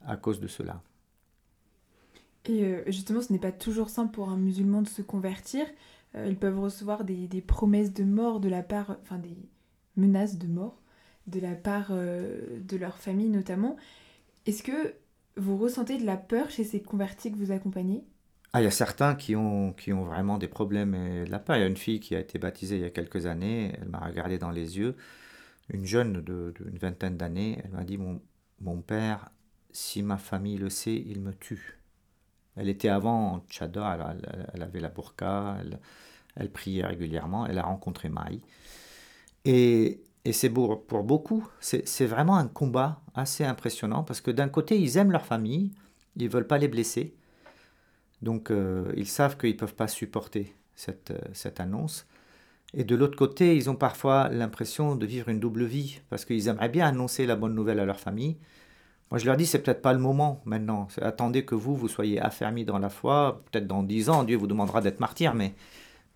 à 0.07 0.17
cause 0.17 0.41
de 0.41 0.49
cela. 0.49 0.81
Et 2.47 2.65
euh, 2.65 2.83
justement, 2.87 3.21
ce 3.21 3.33
n'est 3.33 3.39
pas 3.39 3.53
toujours 3.53 3.89
simple 3.89 4.13
pour 4.13 4.29
un 4.29 4.37
musulman 4.37 4.83
de 4.83 4.89
se 4.89 5.03
convertir. 5.03 5.65
Euh, 6.15 6.27
ils 6.29 6.37
peuvent 6.37 6.59
recevoir 6.59 7.05
des, 7.05 7.29
promesses 7.41 7.93
de 7.93 8.05
mort 8.05 8.41
de 8.41 8.49
la 8.49 8.63
part, 8.63 8.97
enfin 9.03 9.19
des 9.19 9.37
menaces 9.97 10.39
de 10.39 10.47
mort 10.47 10.79
de 11.29 11.39
la 11.39 11.55
part 11.55 11.89
euh, 11.91 12.61
de 12.61 12.77
leur 12.77 12.99
famille 12.99 13.29
notamment. 13.29 13.77
Est-ce 14.47 14.65
que 14.65 14.95
vous 15.37 15.57
ressentez 15.57 15.99
de 15.99 16.05
la 16.05 16.17
peur 16.17 16.51
chez 16.51 16.65
ces 16.65 16.83
convertis 16.83 17.31
que 17.31 17.37
vous 17.37 17.53
accompagnez? 17.53 18.05
Ah, 18.53 18.61
il 18.61 18.65
y 18.65 18.67
a 18.67 18.73
certains 18.73 19.15
qui 19.15 19.37
ont, 19.37 19.73
qui 19.73 19.93
ont 19.93 20.05
vraiment 20.05 20.37
des 20.37 20.49
problèmes 20.49 20.95
et 20.95 21.25
de 21.25 21.31
la 21.31 21.39
peur. 21.39 21.57
Il 21.57 21.61
y 21.61 21.63
a 21.63 21.69
une 21.69 21.77
fille 21.77 22.01
qui 22.01 22.17
a 22.17 22.21
été 22.21 22.39
baptisée 22.39 22.77
il 22.77 22.83
y 22.83 22.85
a 22.85 22.91
quelques 22.91 23.27
années, 23.27 23.73
elle 23.81 23.89
m'a 23.89 24.01
regardé 24.01 24.37
dans 24.37 24.51
les 24.51 24.79
yeux, 24.79 24.97
une 25.71 25.87
jeune 25.87 26.21
d'une 26.23 26.79
vingtaine 26.79 27.17
d'années, 27.17 27.63
elle 27.65 27.71
m'a 27.71 27.85
dit 27.85 27.99
mon 27.99 28.83
père, 28.83 29.31
si 29.71 30.03
ma 30.03 30.19
famille 30.19 30.59
le 30.59 30.69
sait, 30.69 31.03
il 31.07 31.21
me 31.21 31.33
tue. 31.33 31.82
Elle 32.57 32.69
était 32.69 32.89
avant 32.89 33.35
en 33.35 33.41
tchador, 33.49 33.87
elle, 34.55 34.63
avait 34.63 34.81
la 34.81 34.89
burqa, 34.89 35.57
elle, 36.37 36.51
priait 36.51 36.85
régulièrement, 36.85 37.47
elle 37.47 37.59
a 37.59 37.63
rencontré 37.63 38.09
Maï. 38.09 38.41
Et 39.45 40.03
et 40.25 40.33
c'est 40.33 40.51
pour, 40.51 40.85
pour 40.85 41.03
beaucoup, 41.03 41.49
c'est 41.61 42.07
vraiment 42.07 42.37
un 42.37 42.47
combat 42.47 43.01
assez 43.15 43.45
impressionnant 43.45 44.05
parce 44.05 44.21
que 44.21 44.31
d'un 44.31 44.49
côté, 44.49 44.79
ils 44.79 44.97
aiment 44.97 45.11
leur 45.11 45.27
famille, 45.27 45.73
ils 46.17 46.27
ne 46.27 46.29
veulent 46.29 46.47
pas 46.47 46.59
les 46.59 46.69
blesser. 46.69 47.15
Donc, 48.23 48.51
euh, 48.53 48.93
ils 48.97 49.09
savent 49.09 49.37
qu'ils 49.37 49.55
ne 49.55 49.59
peuvent 49.59 49.75
pas 49.75 49.89
supporter 49.89 50.55
cette, 50.77 51.11
euh, 51.11 51.19
cette 51.33 51.59
annonce. 51.59 52.07
Et 52.73 52.85
de 52.85 52.95
l'autre 52.95 53.17
côté, 53.17 53.57
ils 53.57 53.69
ont 53.69 53.75
parfois 53.75 54.29
l'impression 54.29 54.95
de 54.95 55.05
vivre 55.07 55.29
une 55.29 55.41
double 55.41 55.65
vie 55.65 56.01
parce 56.09 56.25
qu'ils 56.25 56.47
aimeraient 56.47 56.69
bien 56.69 56.87
annoncer 56.87 57.27
la 57.27 57.35
bonne 57.35 57.55
nouvelle 57.55 57.81
à 57.81 57.85
leur 57.85 57.99
famille. 57.99 58.37
Moi, 59.13 59.19
je 59.19 59.27
leur 59.27 59.37
dis, 59.37 59.45
c'est 59.45 59.59
peut-être 59.59 59.83
pas 59.83 59.93
le 59.93 59.99
moment 59.99 60.41
maintenant. 60.47 60.89
Attendez 61.03 61.45
que 61.45 61.55
vous, 61.55 61.77
vous 61.77 61.87
soyez 61.87 62.19
affermis 62.19 62.65
dans 62.65 62.79
la 62.79 62.89
foi. 62.89 63.43
Peut-être 63.51 63.67
dans 63.67 63.83
dix 63.83 64.09
ans, 64.09 64.25
Dieu 64.25 64.39
vous 64.39 64.47
demandera 64.47 64.81
d'être 64.81 65.01
martyr, 65.01 65.35
mais 65.35 65.53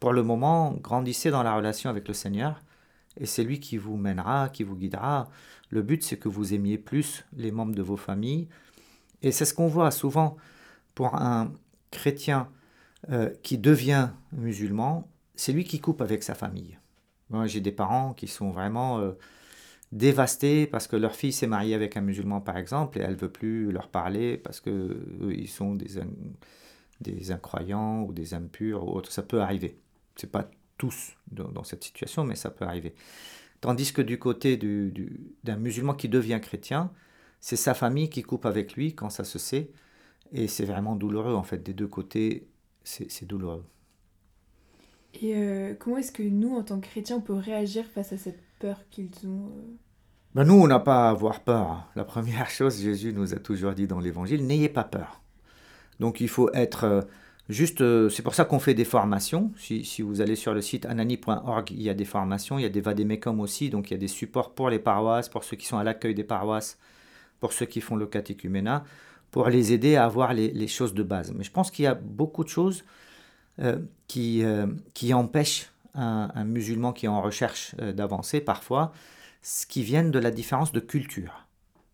pour 0.00 0.14
le 0.14 0.22
moment, 0.22 0.72
grandissez 0.82 1.30
dans 1.30 1.42
la 1.42 1.54
relation 1.54 1.90
avec 1.90 2.08
le 2.08 2.14
Seigneur 2.14 2.62
et 3.20 3.26
c'est 3.26 3.44
lui 3.44 3.60
qui 3.60 3.76
vous 3.76 3.98
mènera, 3.98 4.48
qui 4.48 4.62
vous 4.62 4.76
guidera. 4.76 5.28
Le 5.68 5.82
but, 5.82 6.02
c'est 6.02 6.16
que 6.16 6.30
vous 6.30 6.54
aimiez 6.54 6.78
plus 6.78 7.26
les 7.36 7.50
membres 7.50 7.74
de 7.74 7.82
vos 7.82 7.98
familles. 7.98 8.48
Et 9.20 9.30
c'est 9.30 9.44
ce 9.44 9.52
qu'on 9.52 9.68
voit 9.68 9.90
souvent 9.90 10.38
pour 10.94 11.16
un 11.16 11.52
chrétien 11.90 12.48
euh, 13.10 13.28
qui 13.42 13.58
devient 13.58 14.08
musulman, 14.32 15.06
c'est 15.34 15.52
lui 15.52 15.64
qui 15.64 15.80
coupe 15.80 16.00
avec 16.00 16.22
sa 16.22 16.34
famille. 16.34 16.78
Moi, 17.28 17.46
j'ai 17.46 17.60
des 17.60 17.72
parents 17.72 18.14
qui 18.14 18.26
sont 18.26 18.52
vraiment 18.52 19.00
euh, 19.00 19.12
dévastés 19.92 20.66
parce 20.66 20.86
que 20.86 20.96
leur 20.96 21.14
fille 21.14 21.32
s'est 21.32 21.46
mariée 21.46 21.74
avec 21.74 21.96
un 21.96 22.00
musulman, 22.00 22.40
par 22.40 22.56
exemple, 22.56 22.98
et 22.98 23.02
elle 23.02 23.16
veut 23.16 23.30
plus 23.30 23.70
leur 23.72 23.88
parler 23.88 24.36
parce 24.36 24.60
qu'ils 24.60 25.48
sont 25.48 25.74
des, 25.74 26.00
des 27.00 27.30
incroyants 27.30 28.02
ou 28.02 28.12
des 28.12 28.34
impurs 28.34 28.86
ou 28.86 28.92
autre. 28.92 29.12
Ça 29.12 29.22
peut 29.22 29.40
arriver. 29.40 29.78
C'est 30.16 30.30
pas 30.30 30.50
tous 30.78 31.16
dans, 31.30 31.64
cette 31.64 31.84
situation, 31.84 32.24
mais 32.24 32.36
ça 32.36 32.50
peut 32.50 32.64
arriver. 32.64 32.94
Tandis 33.60 33.92
que 33.92 34.02
du 34.02 34.18
côté 34.18 34.58
d'un 35.44 35.56
musulman 35.56 35.94
qui 35.94 36.08
devient 36.08 36.40
chrétien, 36.42 36.92
c'est 37.40 37.56
sa 37.56 37.74
famille 37.74 38.10
qui 38.10 38.22
coupe 38.22 38.46
avec 38.46 38.74
lui 38.74 38.94
quand 38.94 39.10
ça 39.10 39.24
se 39.24 39.38
sait, 39.38 39.70
et 40.32 40.48
c'est 40.48 40.64
vraiment 40.64 40.96
douloureux 40.96 41.34
en 41.34 41.42
fait, 41.42 41.62
des 41.62 41.74
deux 41.74 41.86
côtés, 41.86 42.48
c'est 42.84 43.24
douloureux. 43.24 43.64
Et 45.14 45.34
euh, 45.34 45.74
comment 45.78 45.96
est-ce 45.96 46.12
que 46.12 46.22
nous, 46.22 46.54
en 46.54 46.62
tant 46.62 46.78
que 46.78 46.86
chrétiens, 46.86 47.16
on 47.16 47.20
peut 47.22 47.32
réagir 47.32 47.86
face 47.86 48.12
à 48.12 48.18
cette 48.18 48.42
peur 48.58 48.78
qu'ils 48.90 49.10
ont 49.26 49.52
euh 49.56 49.76
ben 50.34 50.44
Nous, 50.44 50.54
on 50.54 50.66
n'a 50.66 50.80
pas 50.80 51.06
à 51.06 51.10
avoir 51.10 51.40
peur. 51.40 51.88
La 51.96 52.04
première 52.04 52.50
chose, 52.58 52.80
Jésus 52.80 53.12
nous 53.12 53.34
a 53.34 53.38
toujours 53.38 53.72
dit 53.72 53.86
dans 53.86 54.00
l'Évangile, 54.00 54.46
n'ayez 54.46 54.68
pas 54.68 54.84
peur. 54.84 55.22
Donc 56.00 56.20
il 56.20 56.28
faut 56.28 56.50
être... 56.52 56.84
Euh, 56.84 57.00
Juste, 57.48 57.80
euh, 57.80 58.08
c'est 58.08 58.22
pour 58.22 58.34
ça 58.34 58.44
qu'on 58.44 58.58
fait 58.58 58.74
des 58.74 58.84
formations. 58.84 59.52
Si, 59.56 60.02
vous 60.02 60.20
allez 60.20 60.34
sur 60.34 60.52
le 60.52 60.60
site 60.60 60.84
anani.org, 60.84 61.70
il 61.70 61.80
y 61.80 61.88
a 61.88 61.94
des 61.94 62.04
formations, 62.04 62.58
il 62.58 62.62
y 62.62 62.64
a 62.64 62.68
des 62.70 62.80
vadémécum 62.80 63.38
aussi, 63.38 63.70
donc 63.70 63.90
il 63.90 63.94
y 63.94 63.96
a 63.96 64.00
des 64.00 64.08
supports 64.08 64.52
pour 64.52 64.68
les 64.68 64.80
paroisses, 64.80 65.28
pour 65.28 65.44
ceux 65.44 65.56
qui 65.56 65.64
sont 65.64 65.78
à 65.78 65.84
l'accueil 65.84 66.12
des 66.12 66.24
paroisses, 66.24 66.76
pour 67.38 67.52
ceux 67.52 67.66
qui 67.66 67.80
font 67.80 67.94
le 67.94 68.06
catéchuménat, 68.06 68.82
pour 69.30 69.48
les 69.48 69.72
aider 69.72 69.94
à 69.94 70.06
avoir 70.06 70.34
les, 70.34 70.66
choses 70.66 70.92
de 70.92 71.04
base. 71.04 71.32
Mais 71.36 71.44
je 71.44 71.52
pense 71.52 71.70
qu'il 71.70 71.84
y 71.84 71.88
a 71.88 71.94
beaucoup 71.94 72.42
de 72.42 72.48
choses 72.48 72.84
qui, 74.08 74.42
qui 74.92 75.14
empêchent 75.14 75.70
un, 75.96 76.44
musulman 76.44 76.92
qui 76.92 77.06
est 77.06 77.08
en 77.08 77.22
recherche 77.22 77.74
euh, 77.80 77.92
d'avancer 77.92 78.40
parfois, 78.40 78.92
ce 79.42 79.66
qui 79.66 79.82
vient 79.82 80.04
de 80.04 80.18
la 80.18 80.30
différence 80.30 80.72
de 80.72 80.80
culture. 80.80 81.46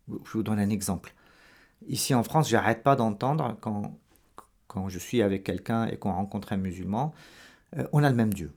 Je 0.07 0.31
vous 0.33 0.43
donne 0.43 0.59
un 0.59 0.69
exemple. 0.69 1.13
Ici 1.87 2.13
en 2.13 2.23
France, 2.23 2.49
j'arrête 2.49 2.83
pas 2.83 2.95
d'entendre 2.95 3.57
quand, 3.61 3.97
quand 4.67 4.89
je 4.89 4.99
suis 4.99 5.21
avec 5.21 5.43
quelqu'un 5.43 5.85
et 5.87 5.97
qu'on 5.97 6.11
rencontre 6.11 6.53
un 6.53 6.57
musulman, 6.57 7.13
euh, 7.77 7.87
on 7.93 8.03
a 8.03 8.09
le 8.09 8.15
même 8.15 8.33
Dieu. 8.33 8.53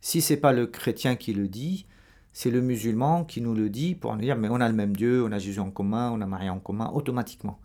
Si 0.00 0.20
c'est 0.20 0.36
pas 0.36 0.52
le 0.52 0.66
chrétien 0.66 1.16
qui 1.16 1.32
le 1.32 1.48
dit, 1.48 1.86
c'est 2.32 2.50
le 2.50 2.60
musulman 2.60 3.24
qui 3.24 3.40
nous 3.40 3.54
le 3.54 3.68
dit 3.68 3.94
pour 3.94 4.14
nous 4.14 4.20
dire 4.20 4.36
mais 4.36 4.48
on 4.48 4.60
a 4.60 4.68
le 4.68 4.74
même 4.74 4.94
Dieu, 4.94 5.24
on 5.24 5.32
a 5.32 5.38
Jésus 5.38 5.60
en 5.60 5.70
commun, 5.70 6.10
on 6.12 6.20
a 6.20 6.26
Marie 6.26 6.50
en 6.50 6.60
commun, 6.60 6.90
automatiquement. 6.94 7.58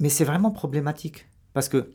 Mais 0.00 0.08
c'est 0.08 0.24
vraiment 0.24 0.50
problématique 0.50 1.26
parce 1.54 1.68
que 1.68 1.92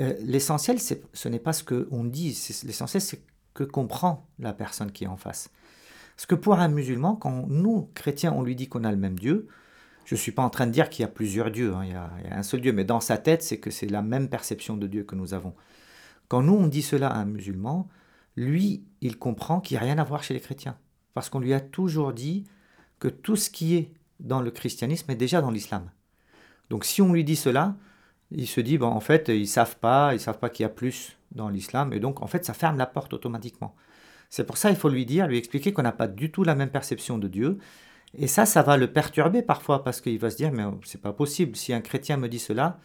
euh, 0.00 0.14
l'essentiel, 0.20 0.78
ce 0.80 1.28
n'est 1.28 1.38
pas 1.38 1.52
ce 1.52 1.64
qu'on 1.64 2.04
dit, 2.04 2.28
l'essentiel, 2.64 3.00
c'est 3.00 3.22
que 3.54 3.64
comprend 3.64 4.28
la 4.38 4.52
personne 4.52 4.92
qui 4.92 5.04
est 5.04 5.08
en 5.08 5.16
face. 5.16 5.50
Parce 6.16 6.26
que 6.26 6.34
pour 6.34 6.54
un 6.54 6.68
musulman, 6.68 7.16
quand 7.16 7.46
nous, 7.48 7.90
chrétiens, 7.94 8.32
on 8.32 8.42
lui 8.42 8.54
dit 8.54 8.68
qu'on 8.68 8.84
a 8.84 8.90
le 8.90 8.96
même 8.96 9.18
Dieu, 9.18 9.48
je 10.04 10.14
ne 10.14 10.18
suis 10.18 10.32
pas 10.32 10.42
en 10.42 10.50
train 10.50 10.66
de 10.66 10.72
dire 10.72 10.88
qu'il 10.88 11.02
y 11.02 11.04
a 11.04 11.08
plusieurs 11.08 11.50
dieux, 11.50 11.74
hein, 11.74 11.84
il, 11.84 11.90
y 11.90 11.94
a, 11.94 12.10
un 12.30 12.42
seul 12.42 12.60
Dieu, 12.60 12.72
mais 12.72 12.84
dans 12.84 13.00
sa 13.00 13.18
tête, 13.18 13.42
c'est 13.42 13.58
que 13.58 13.70
c'est 13.70 13.86
la 13.86 14.02
même 14.02 14.28
perception 14.28 14.76
de 14.76 14.86
Dieu 14.86 15.04
que 15.04 15.14
nous 15.14 15.34
avons. 15.34 15.54
Quand 16.28 16.42
nous, 16.42 16.54
on 16.54 16.66
dit 16.66 16.82
cela 16.82 17.08
à 17.08 17.18
un 17.18 17.24
musulman, 17.24 17.88
lui, 18.36 18.84
il 19.00 19.18
comprend 19.18 19.60
qu'il 19.60 19.76
n'y 19.76 19.82
a 19.82 19.84
rien 19.84 19.98
à 19.98 20.04
voir 20.04 20.22
chez 20.22 20.34
les 20.34 20.40
chrétiens. 20.40 20.78
Parce 21.14 21.28
qu'on 21.28 21.40
lui 21.40 21.52
a 21.52 21.60
toujours 21.60 22.12
dit 22.12 22.44
que 23.00 23.08
tout 23.08 23.36
ce 23.36 23.50
qui 23.50 23.76
est 23.76 23.92
dans 24.20 24.40
le 24.40 24.50
christianisme 24.50 25.10
est 25.10 25.16
déjà 25.16 25.40
dans 25.40 25.50
l'islam. 25.50 25.90
Donc 26.70 26.84
si 26.84 27.02
on 27.02 27.12
lui 27.12 27.24
dit 27.24 27.36
cela, 27.36 27.76
il 28.30 28.46
se 28.46 28.60
dit, 28.60 28.78
bon, 28.78 28.88
en 28.88 29.00
fait, 29.00 29.28
ils 29.28 29.48
savent 29.48 29.76
pas, 29.76 30.14
ils 30.14 30.20
savent 30.20 30.38
pas 30.38 30.50
qu'il 30.50 30.64
y 30.64 30.66
a 30.66 30.70
plus 30.70 31.16
dans 31.32 31.48
l'islam, 31.48 31.92
et 31.92 32.00
donc, 32.00 32.22
en 32.22 32.26
fait, 32.26 32.44
ça 32.44 32.54
ferme 32.54 32.78
la 32.78 32.86
porte 32.86 33.12
automatiquement. 33.14 33.74
C'est 34.30 34.44
pour 34.44 34.58
ça 34.58 34.70
il 34.70 34.76
faut 34.76 34.90
lui 34.90 35.06
dire, 35.06 35.26
lui 35.26 35.38
expliquer 35.38 35.72
qu'on 35.72 35.82
n'a 35.82 35.92
pas 35.92 36.08
du 36.08 36.30
tout 36.30 36.44
la 36.44 36.54
même 36.54 36.70
perception 36.70 37.18
de 37.18 37.28
Dieu, 37.28 37.58
et 38.14 38.26
ça, 38.26 38.46
ça 38.46 38.62
va 38.62 38.76
le 38.76 38.92
perturber 38.92 39.42
parfois, 39.42 39.84
parce 39.84 40.00
qu'il 40.00 40.18
va 40.18 40.30
se 40.30 40.36
dire, 40.36 40.52
mais 40.52 40.64
c'est 40.84 41.00
pas 41.00 41.12
possible, 41.12 41.56
si 41.56 41.72
un 41.72 41.80
chrétien 41.80 42.16
me 42.16 42.28
dit 42.28 42.38
cela, 42.38 42.78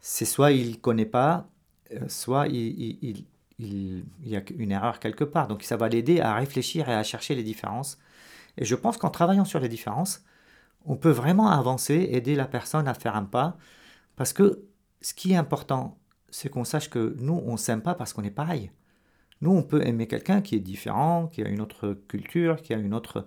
c'est 0.00 0.26
soit 0.26 0.52
il 0.52 0.80
connaît 0.80 1.06
pas, 1.06 1.48
euh, 1.92 2.08
soit 2.08 2.46
il, 2.48 2.98
il, 3.02 3.24
il, 3.58 4.04
y 4.24 4.36
a 4.36 4.42
une 4.56 4.72
erreur 4.72 5.00
quelque 5.00 5.24
part. 5.24 5.48
Donc 5.48 5.62
ça 5.62 5.76
va 5.76 5.88
l'aider 5.88 6.20
à 6.20 6.34
réfléchir 6.34 6.88
et 6.88 6.94
à 6.94 7.02
chercher 7.02 7.34
les 7.34 7.42
différences. 7.42 7.98
Et 8.58 8.64
je 8.64 8.74
pense 8.74 8.96
qu'en 8.96 9.10
travaillant 9.10 9.44
sur 9.44 9.60
les 9.60 9.68
différences, 9.68 10.22
on 10.84 10.96
peut 10.96 11.10
vraiment 11.10 11.48
avancer, 11.48 12.08
aider 12.12 12.34
la 12.34 12.46
personne 12.46 12.88
à 12.88 12.94
faire 12.94 13.16
un 13.16 13.24
pas 13.24 13.56
parce 14.16 14.32
que 14.32 14.64
ce 15.00 15.14
qui 15.14 15.32
est 15.32 15.36
important, 15.36 15.98
c'est 16.30 16.48
qu'on 16.48 16.64
sache 16.64 16.90
que 16.90 17.14
nous, 17.18 17.40
on 17.44 17.56
s'aime 17.56 17.82
pas 17.82 17.94
parce 17.94 18.12
qu'on 18.12 18.24
est 18.24 18.30
pareil. 18.30 18.70
Nous, 19.40 19.50
on 19.50 19.62
peut 19.62 19.86
aimer 19.86 20.06
quelqu'un 20.06 20.40
qui 20.40 20.54
est 20.54 20.60
différent, 20.60 21.28
qui 21.28 21.42
a 21.42 21.48
une 21.48 21.60
autre 21.60 21.94
culture, 22.08 22.62
qui 22.62 22.72
a 22.72 22.76
une 22.76 22.94
autre 22.94 23.26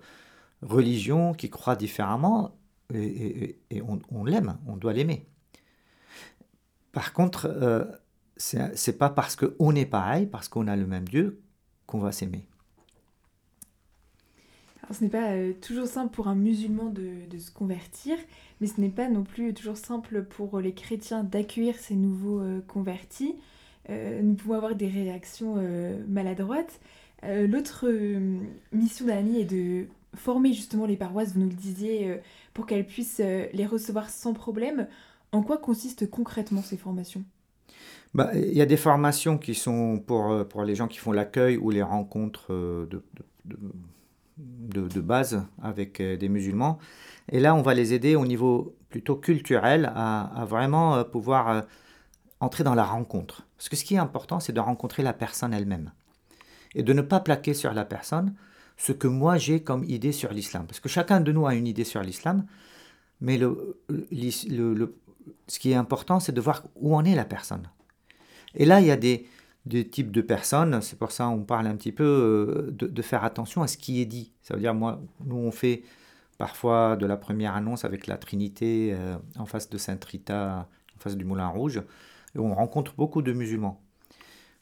religion, 0.61 1.33
qui 1.33 1.49
croit 1.49 1.75
différemment, 1.75 2.57
et, 2.93 3.59
on, 4.11 4.23
l'aime, 4.23 4.57
on 4.65 4.77
doit 4.77 4.93
l'aimer. 4.93 5.27
Par 6.93 7.13
contre, 7.13 7.47
euh, 7.47 7.85
ce 8.37 8.57
c'est 8.75 8.97
pas 8.97 9.09
parce 9.09 9.35
qu'on 9.35 9.75
est 9.75 9.85
pareil, 9.85 10.25
parce 10.25 10.47
qu'on 10.47 10.67
a 10.67 10.75
le 10.75 10.87
même 10.87 11.07
Dieu, 11.07 11.41
qu'on 11.85 11.99
va 11.99 12.11
s'aimer 12.11 12.47
ce 14.93 15.03
n'est 15.03 15.09
pas 15.09 15.31
euh, 15.31 15.53
toujours 15.61 15.87
simple 15.87 16.13
pour 16.13 16.27
un 16.27 16.35
musulman 16.35 16.85
de, 16.85 17.37
se 17.37 17.51
convertir, 17.51 18.17
mais 18.61 18.67
ce 18.67 18.79
n'est 18.79 18.89
pas 18.89 19.09
non 19.09 19.23
plus 19.23 19.53
toujours 19.53 19.77
simple 19.77 20.23
pour 20.23 20.59
les 20.59 20.73
chrétiens 20.73 21.23
d'accueillir 21.23 21.75
ces 21.75 21.95
nouveaux 21.95 22.39
euh, 22.39 22.61
convertis. 22.67 23.35
Euh, 23.89 24.21
nous 24.21 24.35
pouvons 24.35 24.55
avoir 24.55 24.75
des 24.75 24.87
réactions 24.87 25.55
maladroites. 26.07 26.79
L'autre 27.23 27.89
mission 28.71 29.07
d'Annie 29.07 29.41
est 29.41 29.45
de 29.45 29.87
former 30.13 30.53
justement 30.53 30.85
les 30.85 30.97
paroisses, 30.97 31.33
vous 31.33 31.39
nous 31.39 31.49
le 31.49 31.55
disiez, 31.55 32.19
pour 32.53 32.67
qu'elles 32.67 32.85
puissent 32.85 33.19
les 33.19 33.65
recevoir 33.65 34.09
sans 34.09 34.33
problème. 34.33 34.87
En 35.31 35.41
quoi 35.41 35.57
consistent 35.57 36.07
concrètement 36.07 36.61
ces 36.61 36.77
formations? 36.77 37.23
Bah, 38.13 38.29
il 38.35 38.53
y 38.53 38.61
a 38.61 38.67
des 38.67 38.77
formations 38.77 39.39
qui 39.39 39.55
sont 39.55 39.99
pour, 40.05 40.47
pour 40.47 40.63
les 40.63 40.75
gens 40.75 40.87
qui 40.87 40.99
font 40.99 41.11
l'accueil 41.11 41.57
ou 41.57 41.71
les 41.71 41.81
rencontres 41.81 42.51
de, 42.53 43.03
de, 43.45 43.57
base 44.37 45.45
avec 45.61 45.99
euh, 45.99 46.17
des 46.17 46.29
musulmans. 46.29 46.77
Et 47.31 47.39
là, 47.39 47.55
on 47.55 47.61
va 47.61 47.73
les 47.73 47.93
aider 47.93 48.15
au 48.15 48.25
niveau 48.25 48.75
plutôt 48.89 49.15
culturel 49.15 49.91
à, 49.95 50.45
vraiment 50.47 50.95
euh, 50.95 51.03
pouvoir 51.03 51.49
euh, 51.49 51.61
entrer 52.39 52.63
dans 52.63 52.75
la 52.75 52.85
rencontre. 52.85 53.47
Parce 53.57 53.69
que 53.69 53.75
ce 53.75 53.83
qui 53.83 53.95
est 53.95 53.99
important, 53.99 54.39
c'est 54.39 54.53
de 54.53 54.59
rencontrer 54.59 55.03
la 55.03 55.13
personne 55.13 55.53
elle-même. 55.53 55.91
Et 56.75 56.83
de 56.83 56.93
ne 56.93 57.01
pas 57.01 57.19
plaquer 57.19 57.53
sur 57.53 57.73
la 57.73 57.85
personne 57.85 58.33
ce 58.77 58.91
que 58.91 59.07
moi 59.07 59.37
j'ai 59.37 59.61
comme 59.61 59.83
idée 59.85 60.11
sur 60.11 60.31
l'islam. 60.31 60.67
Parce 60.67 60.79
que 60.79 60.89
chacun 60.89 61.19
de 61.19 61.31
nous 61.31 61.47
a 61.47 61.55
une 61.55 61.65
idée 61.65 61.83
sur 61.83 62.01
l'islam, 62.01 62.45
mais 63.21 63.37
le, 63.37 63.75
ce 65.47 65.59
qui 65.59 65.71
est 65.71 65.75
important, 65.75 66.19
c'est 66.19 66.31
de 66.31 66.41
voir 66.41 66.63
où 66.75 66.95
en 66.95 67.03
est 67.03 67.15
la 67.15 67.25
personne. 67.25 67.67
Et 68.53 68.65
là, 68.65 68.79
il 68.79 68.85
y 68.85 68.91
a 68.91 68.97
des, 68.97 69.27
des 69.67 69.87
types 69.87 70.11
de 70.11 70.21
personnes. 70.21 70.81
C'est 70.81 70.97
pour 70.97 71.11
ça 71.11 71.25
qu'on 71.25 71.43
parle 71.43 71.67
un 71.67 71.75
petit 71.75 71.91
peu 71.91 72.03
euh, 72.03 72.71
de, 72.71 73.01
faire 73.01 73.23
attention 73.23 73.61
à 73.61 73.67
ce 73.67 73.77
qui 73.77 74.01
est 74.01 74.05
dit. 74.05 74.31
Ça 74.41 74.53
veut 74.53 74.59
dire, 74.59 74.73
moi, 74.73 75.01
nous, 75.25 75.35
on 75.35 75.51
fait 75.51 75.83
parfois 76.37 76.95
de 76.95 77.05
la 77.05 77.17
première 77.17 77.55
annonce 77.55 77.83
avec 77.83 78.07
la 78.07 78.17
Trinité 78.17 78.93
euh, 78.93 79.17
en 79.37 79.45
face 79.45 79.69
de 79.69 79.77
Sainte-Rita, 79.77 80.67
en 80.95 80.99
face 80.99 81.17
du 81.17 81.25
Moulin 81.25 81.47
Rouge, 81.47 81.81
et 82.35 82.39
on 82.39 82.53
rencontre 82.53 82.95
beaucoup 82.95 83.21
de 83.21 83.33
musulmans. 83.33 83.81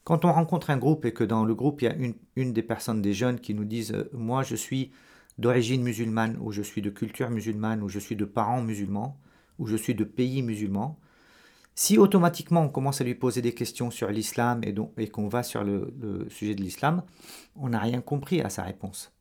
Quand 0.04 0.26
on 0.26 0.32
rencontre 0.32 0.70
un 0.70 0.78
groupe 0.78 1.06
et 1.06 1.14
que 1.14 1.24
dans 1.24 1.46
le 1.46 1.56
groupe, 1.56 1.82
il 1.82 1.86
y 1.86 1.88
a 1.88 1.96
une, 2.36 2.54
des 2.54 2.64
personnes, 2.64 3.02
des 3.02 3.14
jeunes, 3.14 3.40
qui 3.40 3.54
nous 3.54 3.66
disent 3.66 3.94
euh, 3.94 4.10
Moi, 4.14 4.44
je 4.44 4.56
suis 4.56 4.92
d'origine 5.38 5.84
musulmane, 5.84 6.38
ou 6.42 6.52
je 6.52 6.62
suis 6.62 6.82
de 6.82 6.90
culture 6.90 7.30
musulmane, 7.30 7.84
ou 7.84 7.90
je 7.90 8.00
suis 8.00 8.16
de 8.16 8.26
parents 8.26 8.62
musulmans, 8.62 9.20
ou 9.60 9.68
je 9.68 9.76
suis 9.76 9.96
de 9.96 10.04
pays 10.04 10.42
musulmans, 10.42 11.00
si 11.76 11.98
automatiquement 11.98 12.62
on 12.62 12.70
commence 12.70 13.02
à 13.02 13.04
lui 13.04 13.16
poser 13.16 13.42
des 13.42 13.54
questions 13.54 13.92
sur 13.92 14.10
l'islam 14.10 14.62
et, 14.64 14.74
et 14.98 15.10
qu'on 15.10 15.28
va 15.28 15.44
sur 15.44 15.64
le, 15.64 16.26
sujet 16.30 16.56
de 16.56 16.62
l'islam, 16.62 17.04
on 17.58 17.70
n'a 17.70 17.80
rien 17.80 18.00
compris 18.02 18.42
à 18.42 18.50
sa 18.50 18.64
réponse. 18.64 19.12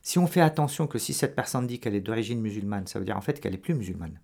Si 0.00 0.18
on 0.18 0.28
fait 0.28 0.40
attention 0.40 0.86
que 0.86 0.98
si 0.98 1.12
cette 1.12 1.34
personne 1.34 1.66
dit 1.66 1.80
qu'elle 1.80 1.96
est 1.96 2.00
d'origine 2.00 2.40
musulmane, 2.40 2.86
ça 2.86 3.00
veut 3.00 3.04
dire 3.04 3.16
en 3.16 3.20
fait 3.20 3.40
qu'elle 3.40 3.54
est 3.54 3.58
plus 3.58 3.74
musulmane. 3.74 4.18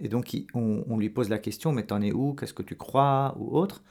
Et 0.00 0.08
donc 0.08 0.36
on, 0.52 0.98
lui 0.98 1.10
pose 1.10 1.28
la 1.28 1.38
question, 1.38 1.72
mais 1.72 1.84
t'en 1.84 2.02
es 2.02 2.12
où? 2.12 2.34
Qu'est-ce 2.34 2.54
que 2.54 2.62
tu 2.62 2.74
crois? 2.74 3.36
Ou 3.38 3.56
autre. 3.56 3.82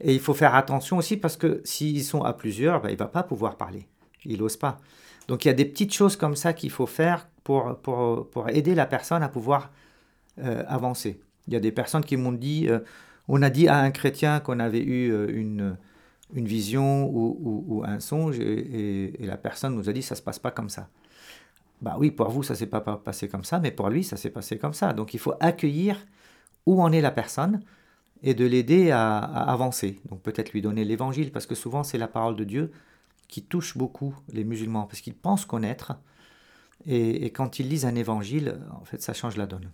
Et 0.00 0.12
il 0.12 0.20
faut 0.20 0.34
faire 0.34 0.54
attention 0.54 0.96
aussi 0.96 1.16
parce 1.16 1.36
que 1.36 1.60
s'ils 1.64 2.02
sont 2.02 2.24
à 2.24 2.32
plusieurs, 2.32 2.80
ben, 2.82 2.88
il 2.88 2.94
ne 2.94 2.98
va 2.98 3.06
pas 3.06 3.22
pouvoir 3.22 3.56
parler. 3.56 3.86
Il 4.24 4.40
n'ose 4.40 4.56
pas. 4.56 4.80
Donc 5.28 5.44
il 5.44 5.48
y 5.48 5.50
a 5.50 5.54
des 5.54 5.64
petites 5.64 5.94
choses 5.94 6.16
comme 6.16 6.34
ça 6.34 6.52
qu'il 6.52 6.70
faut 6.70 6.86
faire 6.86 7.28
pour, 7.44 7.78
pour, 7.78 8.48
aider 8.48 8.74
la 8.74 8.86
personne 8.86 9.22
à 9.22 9.28
pouvoir 9.28 9.70
euh, 10.38 10.64
avancer. 10.66 11.20
Il 11.48 11.54
y 11.54 11.56
a 11.56 11.60
des 11.60 11.72
personnes 11.72 12.04
qui 12.04 12.16
m'ont 12.16 12.32
dit, 12.32 12.68
euh, 12.68 12.80
on 13.28 13.42
a 13.42 13.50
dit 13.50 13.68
à 13.68 13.78
un 13.78 13.90
chrétien 13.90 14.40
qu'on 14.40 14.60
avait 14.60 14.82
eu 14.82 15.12
euh, 15.12 15.28
une, 15.28 15.76
vision 16.32 17.08
ou, 17.12 17.82
un 17.86 18.00
songe, 18.00 18.40
et, 18.40 19.12
la 19.20 19.36
personne 19.36 19.74
nous 19.74 19.88
a 19.88 19.92
dit, 19.92 20.02
ça 20.02 20.14
ne 20.14 20.18
se 20.18 20.22
passe 20.22 20.38
pas 20.38 20.50
comme 20.50 20.68
ça. 20.68 20.88
Bah 21.80 21.96
oui, 21.98 22.10
pour 22.10 22.30
vous, 22.30 22.42
ça 22.42 22.54
ne 22.54 22.58
s'est 22.58 22.66
pas 22.66 22.80
passé 22.80 23.28
comme 23.28 23.44
ça, 23.44 23.60
mais 23.60 23.70
pour 23.70 23.88
lui, 23.90 24.04
ça 24.04 24.16
s'est 24.16 24.30
passé 24.30 24.58
comme 24.58 24.72
ça. 24.72 24.92
Donc 24.92 25.14
il 25.14 25.20
faut 25.20 25.34
accueillir 25.40 25.98
où 26.66 26.82
en 26.82 26.92
est 26.92 27.00
la 27.00 27.10
personne 27.10 27.60
et 28.22 28.34
de 28.34 28.46
l'aider 28.46 28.90
à, 28.90 29.18
avancer. 29.18 30.00
Donc 30.08 30.22
peut-être 30.22 30.52
lui 30.52 30.62
donner 30.62 30.84
l'évangile, 30.84 31.30
parce 31.30 31.46
que 31.46 31.54
souvent 31.54 31.84
c'est 31.84 31.98
la 31.98 32.08
parole 32.08 32.36
de 32.36 32.44
Dieu 32.44 32.72
qui 33.28 33.42
touche 33.42 33.76
beaucoup 33.76 34.14
les 34.32 34.44
musulmans, 34.44 34.84
parce 34.84 35.00
qu'ils 35.00 35.14
pensent 35.14 35.44
connaître, 35.44 35.92
et 36.86 37.30
quand 37.30 37.58
ils 37.58 37.68
lisent 37.68 37.86
un 37.86 37.94
évangile, 37.94 38.58
en 38.80 38.84
fait, 38.84 39.00
ça 39.00 39.12
change 39.14 39.36
la 39.36 39.46
donne. 39.46 39.70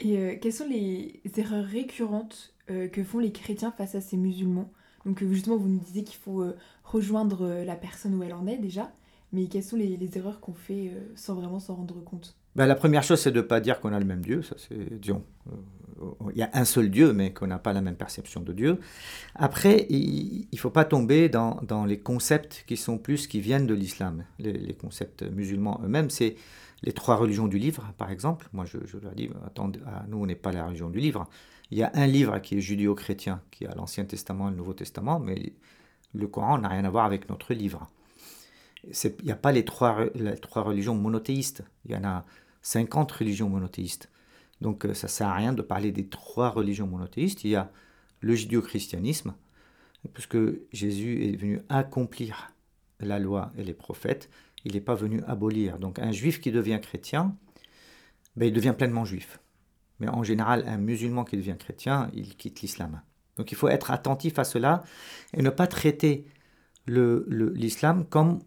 Et 0.00 0.16
euh, 0.16 0.36
quelles 0.40 0.52
sont 0.52 0.68
les 0.68 1.20
erreurs 1.36 1.64
récurrentes 1.64 2.54
euh, 2.70 2.88
que 2.88 3.02
font 3.02 3.18
les 3.18 3.32
chrétiens 3.32 3.72
face 3.72 3.94
à 3.94 4.00
ces 4.00 4.16
musulmans? 4.16 4.70
Donc 5.04 5.22
euh, 5.22 5.28
justement, 5.28 5.56
vous 5.56 5.68
nous 5.68 5.80
disiez 5.80 6.04
qu'il 6.04 6.18
faut 6.18 6.44
rejoindre 6.84 7.62
la 7.64 7.76
personne 7.76 8.14
où 8.14 8.22
elle 8.22 8.34
en 8.34 8.46
est 8.46 8.58
déjà, 8.58 8.92
mais 9.32 9.46
quelles 9.46 9.64
sont 9.64 9.76
les, 9.76 9.98
erreurs 10.16 10.40
qu'on 10.40 10.54
fait 10.54 10.92
sans 11.14 11.34
vraiment 11.34 11.60
s'en 11.60 11.74
rendre 11.74 12.02
compte? 12.02 12.36
Ben, 12.56 12.66
La 12.66 12.74
première 12.74 13.02
chose, 13.02 13.20
c'est 13.20 13.30
de 13.30 13.38
ne 13.38 13.42
pas 13.42 13.60
dire 13.60 13.80
qu'on 13.80 13.92
a 13.92 13.98
le 13.98 14.06
même 14.06 14.22
Dieu. 14.22 14.42
Ça, 14.42 14.56
c'est, 14.56 14.98
disons, 15.00 15.22
il 16.32 16.38
y 16.38 16.42
a 16.42 16.50
un 16.54 16.64
seul 16.64 16.90
Dieu, 16.90 17.12
mais 17.12 17.32
qu'on 17.32 17.46
n'a 17.46 17.58
pas 17.58 17.72
la 17.72 17.82
même 17.82 17.96
perception 17.96 18.40
de 18.40 18.52
Dieu. 18.52 18.78
Après, 19.34 19.86
il 19.90 20.48
ne 20.50 20.58
faut 20.58 20.70
pas 20.70 20.84
tomber 20.84 21.28
dans, 21.28 21.60
dans, 21.62 21.84
les 21.84 21.98
concepts 21.98 22.64
qui 22.66 22.76
sont 22.76 22.96
plus, 22.98 23.26
qui 23.26 23.40
viennent 23.40 23.66
de 23.66 23.74
l'islam. 23.74 24.24
Les, 24.38 24.52
les 24.52 24.74
concepts 24.74 25.22
musulmans 25.22 25.80
eux-mêmes, 25.84 26.08
c'est 26.08 26.36
les 26.82 26.92
trois 26.92 27.16
religions 27.16 27.48
du 27.48 27.58
livre, 27.58 27.92
par 27.98 28.10
exemple. 28.10 28.48
Moi, 28.52 28.64
je, 28.64 28.78
leur 28.98 29.12
dis, 29.12 29.30
attendez, 29.44 29.80
ah, 29.86 30.04
nous, 30.08 30.18
on 30.18 30.26
n'est 30.26 30.34
pas 30.34 30.52
la 30.52 30.66
religion 30.66 30.90
du 30.90 31.00
livre. 31.00 31.28
Il 31.70 31.78
y 31.78 31.82
a 31.82 31.90
un 31.94 32.06
livre 32.06 32.38
qui 32.38 32.56
est 32.56 32.60
judéo-chrétien, 32.60 33.42
qui 33.50 33.66
a 33.66 33.74
l'Ancien 33.74 34.04
Testament 34.04 34.48
et 34.48 34.50
le 34.52 34.56
Nouveau 34.56 34.74
Testament, 34.74 35.18
mais 35.18 35.52
le 36.14 36.26
Coran 36.28 36.58
n'a 36.58 36.68
rien 36.68 36.84
à 36.84 36.90
voir 36.90 37.04
avec 37.04 37.28
notre 37.28 37.52
livre. 37.52 37.90
Il 38.84 39.24
n'y 39.24 39.32
a 39.32 39.36
pas 39.36 39.52
les 39.52 39.64
trois, 39.64 40.06
les 40.14 40.36
trois 40.36 40.62
religions 40.62 40.94
monothéistes. 40.94 41.64
Il 41.84 41.90
y 41.90 41.96
en 41.96 42.04
a 42.04 42.24
50 42.62 43.10
religions 43.12 43.48
monothéistes. 43.48 44.08
Donc, 44.60 44.84
euh, 44.84 44.94
ça 44.94 45.06
ne 45.06 45.10
sert 45.10 45.28
à 45.28 45.34
rien 45.34 45.52
de 45.52 45.62
parler 45.62 45.92
des 45.92 46.08
trois 46.08 46.50
religions 46.50 46.86
monothéistes. 46.86 47.44
Il 47.44 47.50
y 47.50 47.56
a 47.56 47.70
le 48.20 48.34
judéo-christianisme, 48.34 49.34
puisque 50.14 50.38
Jésus 50.72 51.24
est 51.24 51.36
venu 51.36 51.60
accomplir 51.68 52.52
la 53.00 53.18
loi 53.18 53.52
et 53.56 53.64
les 53.64 53.74
prophètes, 53.74 54.28
il 54.64 54.74
n'est 54.74 54.80
pas 54.80 54.94
venu 54.94 55.22
abolir. 55.26 55.78
Donc 55.78 55.98
un 55.98 56.12
juif 56.12 56.40
qui 56.40 56.50
devient 56.50 56.80
chrétien, 56.82 57.34
ben, 58.36 58.46
il 58.46 58.52
devient 58.52 58.74
pleinement 58.76 59.04
juif. 59.04 59.40
Mais 60.00 60.08
en 60.08 60.22
général, 60.22 60.64
un 60.66 60.78
musulman 60.78 61.24
qui 61.24 61.36
devient 61.36 61.56
chrétien, 61.58 62.10
il 62.14 62.36
quitte 62.36 62.60
l'islam. 62.60 63.00
Donc 63.36 63.52
il 63.52 63.56
faut 63.56 63.68
être 63.68 63.90
attentif 63.90 64.38
à 64.38 64.44
cela 64.44 64.82
et 65.32 65.42
ne 65.42 65.50
pas 65.50 65.66
traiter 65.66 66.26
l'islam 66.86 68.04
comme 68.04 68.40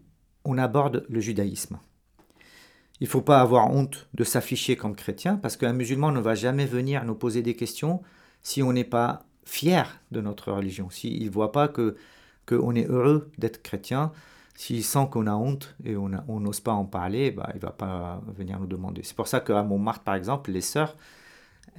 on 0.44 0.58
aborde 0.58 1.06
le 1.08 1.20
judaïsme. 1.20 1.78
Il 3.00 3.04
ne 3.04 3.08
faut 3.10 3.22
pas 3.22 3.40
avoir 3.40 3.70
honte 3.70 4.08
de 4.14 4.24
s'afficher 4.24 4.76
comme 4.76 4.94
chrétien 4.94 5.36
parce 5.36 5.56
qu'un 5.56 5.72
musulman 5.72 6.12
ne 6.12 6.20
va 6.20 6.34
jamais 6.34 6.66
venir 6.66 7.04
nous 7.04 7.14
poser 7.14 7.42
des 7.42 7.56
questions 7.56 8.02
si 8.42 8.62
on 8.62 8.72
n'est 8.72 8.84
pas 8.84 9.26
fier 9.44 10.00
de 10.10 10.20
notre 10.20 10.52
religion, 10.52 10.88
s'il 10.90 11.24
ne 11.24 11.30
voit 11.30 11.52
pas 11.52 11.68
que 11.68 11.96
qu'on 12.46 12.74
est 12.74 12.86
heureux 12.86 13.30
d'être 13.38 13.62
chrétien, 13.62 14.12
s'il 14.62 14.84
sent 14.84 15.08
qu'on 15.10 15.26
a 15.26 15.34
honte 15.34 15.74
et 15.82 15.96
on 15.96 16.38
n'ose 16.38 16.60
pas 16.60 16.70
en 16.70 16.84
parler, 16.84 17.32
bah, 17.32 17.48
il 17.52 17.56
ne 17.56 17.62
va 17.62 17.72
pas 17.72 18.22
venir 18.28 18.60
nous 18.60 18.68
demander. 18.68 19.02
C'est 19.02 19.16
pour 19.16 19.26
ça 19.26 19.40
qu'à 19.40 19.64
Montmartre, 19.64 20.04
par 20.04 20.14
exemple, 20.14 20.52
les 20.52 20.60
sœurs, 20.60 20.96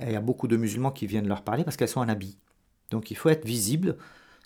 il 0.02 0.12
y 0.12 0.18
a 0.18 0.20
beaucoup 0.20 0.50
de 0.50 0.58
musulmans 0.58 0.92
qui 0.92 1.08
viennent 1.08 1.30
leur 1.30 1.44
parler 1.44 1.64
parce 1.64 1.78
qu'elles 1.78 1.88
sont 1.88 2.02
en 2.02 2.10
habit. 2.10 2.38
Donc 2.92 3.10
il 3.10 3.16
faut 3.16 3.30
être 3.30 3.46
visible 3.46 3.96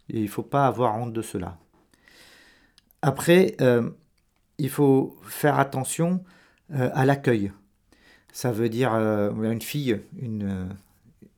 et 0.10 0.20
il 0.20 0.26
ne 0.26 0.28
faut 0.28 0.44
pas 0.44 0.68
avoir 0.68 1.00
honte 1.00 1.14
de 1.14 1.24
cela. 1.24 1.58
Après, 3.02 3.56
euh, 3.60 3.90
il 4.60 4.70
faut 4.70 5.18
faire 5.24 5.58
attention 5.58 6.24
euh, 6.76 6.92
à 6.94 7.06
l'accueil. 7.06 7.52
Ça 8.32 8.52
veut 8.52 8.70
dire, 8.70 8.94
euh, 8.94 9.32
une 9.52 9.64
fille, 9.64 10.00
une, 10.22 10.70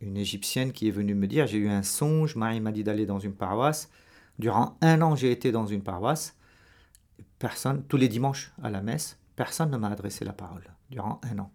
une 0.02 0.18
égyptienne 0.18 0.74
qui 0.74 0.90
est 0.90 0.92
venue 0.92 1.16
me 1.16 1.28
dire, 1.28 1.48
j'ai 1.48 1.60
eu 1.60 1.70
un 1.70 1.84
songe, 1.84 2.36
Marie 2.36 2.60
m'a 2.60 2.74
dit 2.74 2.84
d'aller 2.84 3.06
dans 3.06 3.20
une 3.20 3.36
paroisse. 3.36 3.90
Durant 4.38 4.78
un 4.82 5.02
an, 5.02 5.16
j'ai 5.16 5.32
été 5.32 5.54
dans 5.54 5.66
une 5.66 5.82
paroisse. 5.82 6.36
Personne, 7.40 7.84
tous 7.88 7.98
les 7.98 8.08
dimanches 8.08 8.52
à 8.64 8.70
la 8.70 8.82
messe, 8.82 9.18
personne 9.36 9.72
ne 9.72 9.78
m'a 9.78 9.90
adressé 9.90 10.26
la 10.26 10.34
parole 10.34 10.64
durant 10.90 11.22
un 11.24 11.40
an. 11.40 11.52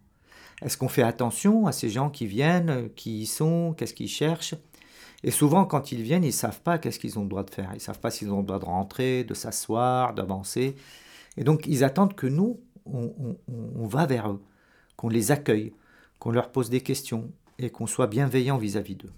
Est-ce 0.61 0.77
qu'on 0.77 0.87
fait 0.87 1.03
attention 1.03 1.67
à 1.67 1.71
ces 1.71 1.89
gens 1.89 2.09
qui 2.09 2.27
viennent, 2.27 2.89
qui 2.95 3.21
y 3.21 3.25
sont, 3.25 3.73
qu'est-ce 3.77 3.93
qu'ils 3.93 4.07
cherchent? 4.07 4.55
Et 5.23 5.31
souvent, 5.31 5.65
quand 5.65 5.91
ils 5.91 6.01
viennent, 6.01 6.23
ils 6.23 6.27
ne 6.27 6.31
savent 6.31 6.61
pas 6.61 6.77
qu'est-ce 6.77 6.99
qu'ils 6.99 7.19
ont 7.19 7.23
le 7.23 7.29
droit 7.29 7.43
de 7.43 7.49
faire. 7.49 7.69
Ils 7.71 7.75
ne 7.75 7.79
savent 7.79 7.99
pas 7.99 8.11
s'ils 8.11 8.31
ont 8.31 8.39
le 8.39 8.45
droit 8.45 8.59
de 8.59 8.65
rentrer, 8.65 9.23
de 9.23 9.33
s'asseoir, 9.33 10.13
d'avancer. 10.13 10.75
Et 11.35 11.43
donc, 11.43 11.65
ils 11.67 11.83
attendent 11.83 12.15
que 12.15 12.27
nous, 12.27 12.59
on, 12.85 13.87
va 13.87 14.05
vers 14.05 14.31
eux, 14.31 14.43
qu'on 14.95 15.09
les 15.09 15.31
accueille, 15.31 15.73
qu'on 16.19 16.31
leur 16.31 16.51
pose 16.51 16.69
des 16.69 16.81
questions 16.81 17.31
et 17.57 17.69
qu'on 17.69 17.87
soit 17.87 18.07
bienveillant 18.07 18.57
vis-à-vis 18.57 18.95
d'eux. 18.95 19.11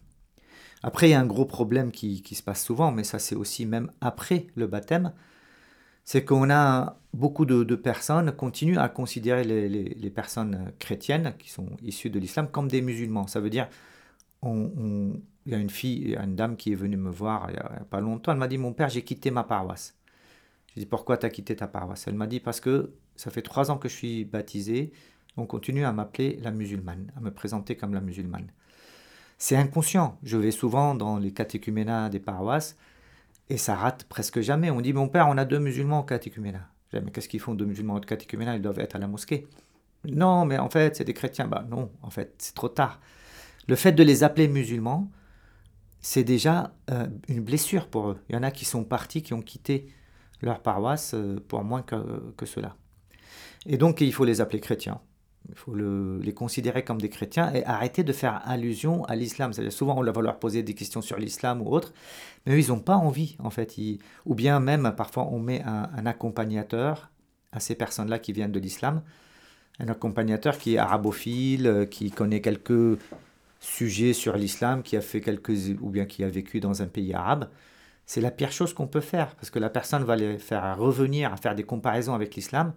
Après, 0.82 1.10
il 1.10 1.12
y 1.12 1.16
a 1.16 1.20
un 1.20 1.26
gros 1.26 1.46
problème 1.46 1.92
qui 1.92 2.24
se 2.36 2.44
passe 2.44 2.64
souvent, 2.64 2.92
mais 2.92 3.04
ça 3.04 3.20
c'est 3.20 3.36
aussi 3.36 3.66
même 3.66 3.92
après 4.00 4.48
le 4.56 4.68
baptême, 4.68 5.12
c'est 6.08 6.24
qu'on 6.24 6.50
a 6.50 7.02
beaucoup 7.14 7.46
de, 7.46 7.66
de, 7.66 7.76
personnes 7.76 8.32
continuent 8.32 8.78
à 8.78 8.88
considérer 8.88 9.44
les, 9.44 9.68
les, 9.68 10.10
personnes 10.10 10.72
chrétiennes 10.80 11.34
qui 11.38 11.50
sont 11.50 11.68
issues 11.84 12.10
de 12.10 12.18
l'islam 12.18 12.48
comme 12.50 12.70
des 12.70 12.82
musulmans. 12.82 13.28
Ça 13.28 13.42
veut 13.42 13.50
dire, 13.50 13.68
on, 14.42 15.20
il 15.46 15.52
y 15.52 15.54
a 15.54 15.58
une 15.58 15.70
fille, 15.70 16.16
une 16.16 16.34
dame 16.34 16.56
qui 16.56 16.72
est 16.72 16.76
venue 16.76 16.96
me 16.96 17.10
voir 17.10 17.48
il 17.50 17.56
n'y 17.56 17.60
a, 17.60 17.86
pas 17.90 18.00
longtemps, 18.00 18.32
elle 18.32 18.38
m'a 18.38 18.48
dit, 18.48 18.58
mon 18.58 18.72
père, 18.72 18.88
j'ai 18.88 19.02
quitté 19.02 19.32
ma 19.32 19.44
paroisse. 19.44 19.98
J'ai 20.74 20.80
dit, 20.80 20.88
pourquoi 20.88 21.18
tu 21.18 21.26
as 21.26 21.30
quitté 21.30 21.58
ta 21.58 21.68
paroisse? 21.68 22.08
Elle 22.08 22.16
m'a 22.16 22.28
dit, 22.28 22.40
parce 22.40 22.62
que 22.62 22.94
ça 23.18 23.30
fait 23.30 23.42
trois 23.42 23.70
ans 23.70 23.78
que 23.78 23.90
je 23.90 23.96
suis 23.96 24.24
baptisé, 24.24 24.94
on 25.36 25.46
continue 25.46 25.84
à 25.84 25.92
m'appeler 25.92 26.40
la 26.42 26.52
musulmane, 26.52 27.12
à 27.18 27.20
me 27.20 27.32
présenter 27.32 27.76
comme 27.76 27.94
la 27.94 28.00
musulmane. 28.02 28.48
C'est 29.38 29.58
inconscient. 29.58 30.18
Je 30.24 30.38
vais 30.38 30.52
souvent 30.52 30.96
dans 30.96 31.18
les 31.18 31.34
catéchuménats 31.34 32.08
des 32.08 32.22
paroisses 32.22 32.78
et 33.50 33.58
ça 33.58 33.76
rate 33.76 34.04
presque 34.06 34.42
jamais. 34.42 34.70
On 34.72 34.82
dit 34.82 34.94
Mon 34.94 35.08
père, 35.08 35.28
on 35.30 35.38
a 35.38 35.46
deux 35.46 35.60
musulmans 35.60 36.00
au 36.02 36.04
catéchuménat. 36.04 36.68
Mais 36.94 37.12
qu'est-ce 37.12 37.28
qu'ils 37.28 37.40
font 37.40 37.54
deux 37.54 37.66
musulmans 37.66 37.96
au 37.96 38.00
catéchuménat? 38.00 38.56
Ils 38.56 38.62
doivent 38.62 38.80
être 38.80 38.96
à 38.96 39.00
la 39.00 39.08
mosquée. 39.08 39.48
Non, 40.06 40.46
mais 40.46 40.58
en 40.58 40.70
fait, 40.70 40.96
c'est 40.96 41.04
des 41.04 41.14
chrétiens. 41.14 41.48
Bah 41.48 41.66
non, 41.70 41.92
en 42.02 42.10
fait, 42.10 42.36
c'est 42.38 42.56
trop 42.56 42.70
tard. 42.70 43.00
Le 43.68 43.76
fait 43.76 43.92
de 43.92 44.04
les 44.04 44.24
appeler 44.24 44.48
musulmans, 44.48 45.12
c'est 46.00 46.24
déjà 46.24 46.74
euh, 46.92 47.08
une 47.28 47.42
blessure 47.42 47.88
pour 47.88 48.10
eux. 48.10 48.20
Il 48.30 48.36
y 48.36 48.38
en 48.38 48.44
a 48.44 48.52
qui 48.52 48.64
sont 48.64 48.84
partis, 48.84 49.22
qui 49.22 49.34
ont 49.34 49.42
quitté 49.42 49.88
leur 50.42 50.62
paroisse 50.62 51.14
euh, 51.14 51.44
pour 51.48 51.64
moins 51.64 51.82
que, 51.82 52.34
que 52.38 52.46
cela. 52.46 52.76
Et 53.66 53.78
donc, 53.78 54.00
il 54.00 54.14
faut 54.14 54.24
les 54.24 54.40
appeler 54.40 54.62
chrétiens. 54.62 55.02
Il 55.50 55.56
faut 55.56 55.76
les 55.76 56.34
considérer 56.34 56.84
comme 56.84 57.00
des 57.00 57.10
chrétiens 57.10 57.54
et 57.54 57.64
arrêter 57.66 58.04
de 58.04 58.12
faire 58.12 58.42
allusion 58.46 59.06
à 59.06 59.16
l'islam. 59.16 59.54
Souvent 59.70 59.98
on 59.98 60.04
va 60.04 60.22
leur 60.22 60.40
poser 60.40 60.62
des 60.62 60.74
questions 60.74 61.02
sur 61.02 61.18
l'islam 61.18 61.62
ou 61.62 61.70
autre, 61.70 61.94
mais 62.46 62.54
eux, 62.54 62.60
ils 62.60 62.68
n'ont 62.70 62.80
pas 62.80 62.96
envie 62.96 63.38
en 63.40 63.50
fait. 63.50 63.76
ou 64.26 64.36
bien 64.36 64.60
même 64.60 64.94
parfois 64.96 65.28
on 65.32 65.40
met 65.40 65.64
un, 65.64 66.06
accompagnateur 66.06 67.10
à 67.54 67.60
ces 67.60 67.76
personnes-là 67.76 68.20
qui 68.20 68.34
viennent 68.34 68.52
de 68.52 68.60
l'islam, 68.60 69.02
un 69.80 69.88
accompagnateur 69.88 70.58
qui 70.58 70.76
est 70.76 70.78
arabophile, 70.78 71.88
qui 71.90 72.12
connaît 72.12 72.42
quelques 72.42 73.00
sujets 73.60 74.14
sur 74.14 74.36
l'islam, 74.36 74.84
qui 74.84 74.98
a 74.98 75.02
fait 75.02 75.22
quelques 75.22 75.54
ou 75.82 75.90
bien 75.90 76.06
qui 76.06 76.24
a 76.24 76.30
vécu 76.30 76.60
dans 76.60 76.82
un 76.82 76.88
pays 76.88 77.14
arabe. 77.14 77.50
C'est 78.06 78.22
la 78.22 78.32
pire 78.32 78.52
chose 78.52 78.74
qu'on 78.74 78.88
peut 78.88 79.02
faire 79.02 79.36
parce 79.36 79.50
que 79.50 79.60
la 79.60 79.70
personne 79.70 80.04
va 80.04 80.16
les 80.16 80.38
faire 80.40 80.78
revenir 80.78 81.32
à 81.32 81.38
faire 81.38 81.56
des 81.56 81.64
comparaisons 81.64 82.14
avec 82.14 82.36
l'islam 82.36 82.74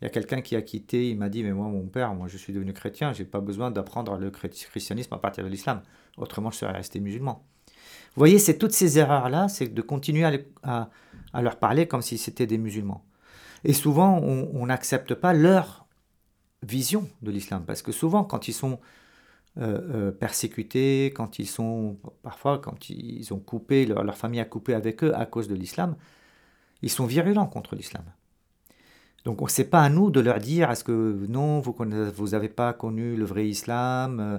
il 0.00 0.04
y 0.04 0.06
a 0.06 0.10
quelqu'un 0.10 0.40
qui 0.40 0.56
a 0.56 0.62
quitté, 0.62 1.10
il 1.10 1.18
m'a 1.18 1.28
dit, 1.28 1.42
mais 1.42 1.52
moi, 1.52 1.68
mon 1.68 1.86
père, 1.86 2.14
moi, 2.14 2.28
je 2.28 2.36
suis 2.36 2.52
devenu 2.52 2.72
chrétien, 2.72 3.12
j'ai 3.12 3.24
pas 3.24 3.40
besoin 3.40 3.70
d'apprendre 3.70 4.18
le 4.18 4.30
christianisme 4.30 5.14
à 5.14 5.18
partir 5.18 5.44
de 5.44 5.48
l'islam. 5.48 5.82
Autrement, 6.16 6.50
je 6.50 6.56
serais 6.56 6.72
resté 6.72 7.00
musulman. 7.00 7.44
Vous 8.14 8.20
voyez, 8.20 8.38
c'est 8.38 8.58
toutes 8.58 8.72
ces 8.72 8.98
erreurs-là, 8.98 9.48
c'est 9.48 9.72
de 9.72 9.82
continuer 9.82 10.24
à, 10.62 10.90
leur 11.40 11.58
parler 11.58 11.86
comme 11.86 12.02
si 12.02 12.18
c'était 12.18 12.46
des 12.46 12.58
musulmans. 12.58 13.04
Et 13.64 13.72
souvent, 13.72 14.18
on 14.18 14.66
n'accepte 14.66 15.14
pas 15.14 15.32
leur 15.32 15.86
vision 16.62 17.08
de 17.22 17.30
l'islam, 17.30 17.64
parce 17.66 17.82
que 17.82 17.92
souvent, 17.92 18.24
quand 18.24 18.48
ils 18.48 18.52
sont 18.52 18.78
euh, 19.58 20.08
euh, 20.08 20.10
persécutés, 20.10 21.12
quand 21.14 21.38
ils 21.38 21.46
sont, 21.46 21.98
parfois, 22.22 22.58
quand 22.58 22.90
ils 22.90 23.32
ont 23.32 23.38
coupé, 23.38 23.86
leur, 23.86 24.02
leur 24.02 24.16
famille 24.16 24.40
a 24.40 24.44
coupé 24.44 24.74
avec 24.74 25.04
eux 25.04 25.14
à 25.14 25.26
cause 25.26 25.48
de 25.48 25.54
l'islam, 25.54 25.96
ils 26.82 26.90
sont 26.90 27.06
virulents 27.06 27.46
contre 27.46 27.76
l'islam. 27.76 28.04
Donc 29.24 29.50
ce 29.50 29.62
n'est 29.62 29.68
pas 29.68 29.82
à 29.82 29.88
nous 29.88 30.10
de 30.10 30.20
leur 30.20 30.38
dire 30.38 30.70
est-ce 30.70 30.84
que 30.84 31.26
non, 31.28 31.60
vous 31.60 32.28
n'avez 32.28 32.48
pas 32.50 32.72
connu 32.72 33.16
le 33.16 33.24
vrai 33.24 33.48
islam, 33.48 34.20
euh, 34.20 34.38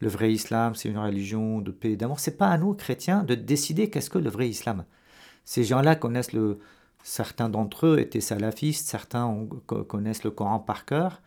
le 0.00 0.08
vrai 0.08 0.32
islam 0.32 0.74
c'est 0.74 0.88
une 0.88 0.98
religion 0.98 1.60
de 1.60 1.70
paix 1.70 1.92
et 1.92 1.96
d'amour. 1.96 2.18
Ce 2.18 2.30
n'est 2.30 2.36
pas 2.36 2.48
à 2.48 2.58
nous, 2.58 2.74
chrétiens, 2.74 3.22
de 3.22 3.34
décider 3.34 3.90
qu'est-ce 3.90 4.10
que 4.10 4.18
le 4.18 4.30
vrai 4.30 4.48
islam. 4.48 4.84
Ces 5.44 5.64
gens-là 5.64 5.94
connaissent 5.94 6.32
le... 6.32 6.58
Certains 7.04 7.50
d'entre 7.50 7.86
eux 7.86 7.98
étaient 7.98 8.22
salafistes, 8.22 8.88
certains 8.88 9.46
connaissent 9.66 10.24
le 10.24 10.30
Coran 10.30 10.58
par 10.58 10.86
cœur. 10.86 11.20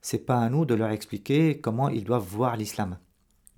C'est 0.00 0.24
pas 0.24 0.38
à 0.38 0.48
nous 0.48 0.64
de 0.64 0.74
leur 0.74 0.90
expliquer 0.90 1.58
comment 1.58 1.88
ils 1.88 2.04
doivent 2.04 2.26
voir 2.26 2.56
l'islam. 2.56 2.98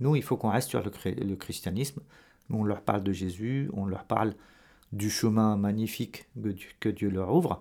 Nous, 0.00 0.16
il 0.16 0.22
faut 0.22 0.38
qu'on 0.38 0.48
reste 0.48 0.70
sur 0.70 0.82
le, 0.82 0.90
le 1.10 1.36
christianisme. 1.36 2.00
Nous, 2.48 2.58
on 2.58 2.64
leur 2.64 2.80
parle 2.80 3.02
de 3.02 3.12
Jésus, 3.12 3.68
on 3.74 3.84
leur 3.84 4.04
parle 4.04 4.34
du 4.92 5.10
chemin 5.10 5.56
magnifique 5.56 6.28
que 6.80 6.88
Dieu 6.88 7.10
leur 7.10 7.34
ouvre 7.34 7.60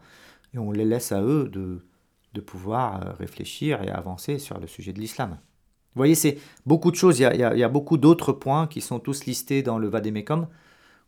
et 0.56 0.60
on 0.60 0.72
les 0.72 0.86
laisse 0.86 1.12
à 1.12 1.22
eux 1.22 1.50
de, 1.50 1.86
de 2.34 2.42
pouvoir 2.42 3.02
euh, 3.02 3.12
réfléchir 3.14 3.84
et 3.84 3.90
avancer 3.90 4.40
sur 4.40 4.60
le 4.60 4.68
sujet 4.68 4.94
de 4.94 5.00
l'islam. 5.00 5.32
Vous 5.32 6.00
voyez, 6.00 6.16
c'est 6.16 6.38
beaucoup 6.66 6.92
de 6.92 6.96
choses, 6.96 7.20
il 7.20 7.24
y 7.24 7.26
a, 7.26 7.54
il 7.54 7.60
y 7.60 7.64
a, 7.64 7.70
beaucoup 7.70 7.98
d'autres 7.98 8.34
points 8.34 8.68
qui 8.68 8.82
sont 8.82 9.00
tous 9.00 9.26
listés 9.26 9.64
dans 9.64 9.78
le 9.78 9.88
Vademecum, 9.88 10.48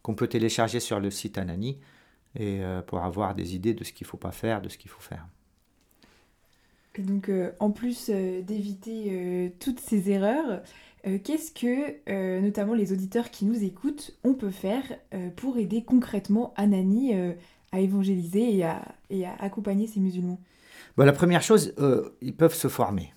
qu'on 0.02 0.16
peut 0.16 0.28
télécharger 0.28 0.80
sur 0.80 1.00
le 1.00 1.12
site 1.12 1.38
Anani, 1.38 1.80
et 2.36 2.64
euh, 2.64 2.82
pour 2.82 3.00
avoir 3.00 3.36
des 3.36 3.56
idées 3.56 3.74
de 3.74 3.84
ce 3.84 3.92
qu'il 3.92 4.06
ne 4.06 4.10
faut 4.10 4.18
pas 4.18 4.32
faire, 4.32 4.62
de 4.62 4.70
ce 4.70 4.78
qu'il 4.78 4.90
faut 4.90 5.02
faire. 5.02 5.26
Et 6.96 7.02
donc, 7.02 7.30
euh, 7.30 7.52
en 7.60 7.70
plus 7.70 8.10
d'éviter 8.10 9.54
toutes 9.60 9.80
ces 9.80 10.10
erreurs, 10.10 10.64
qu'est-ce 11.04 11.52
que, 11.52 12.40
notamment 12.40 12.74
les 12.74 12.92
auditeurs 12.92 13.30
qui 13.30 13.46
nous 13.46 13.64
écoutent, 13.64 14.18
on 14.24 14.34
peut 14.34 14.50
faire 14.50 14.84
pour 15.36 15.58
aider 15.58 15.84
concrètement 15.84 16.54
Anani 16.56 17.14
à 17.72 17.80
évangéliser 17.80 18.64
et 19.10 19.26
à, 19.26 19.36
accompagner 19.40 19.88
ces 19.88 20.00
musulmans 20.00 20.40
bah, 20.96 21.06
La 21.06 21.14
première 21.14 21.42
chose, 21.42 21.74
euh, 21.80 22.10
ils 22.22 22.36
peuvent 22.36 22.56
se 22.56 22.68
former. 22.68 23.14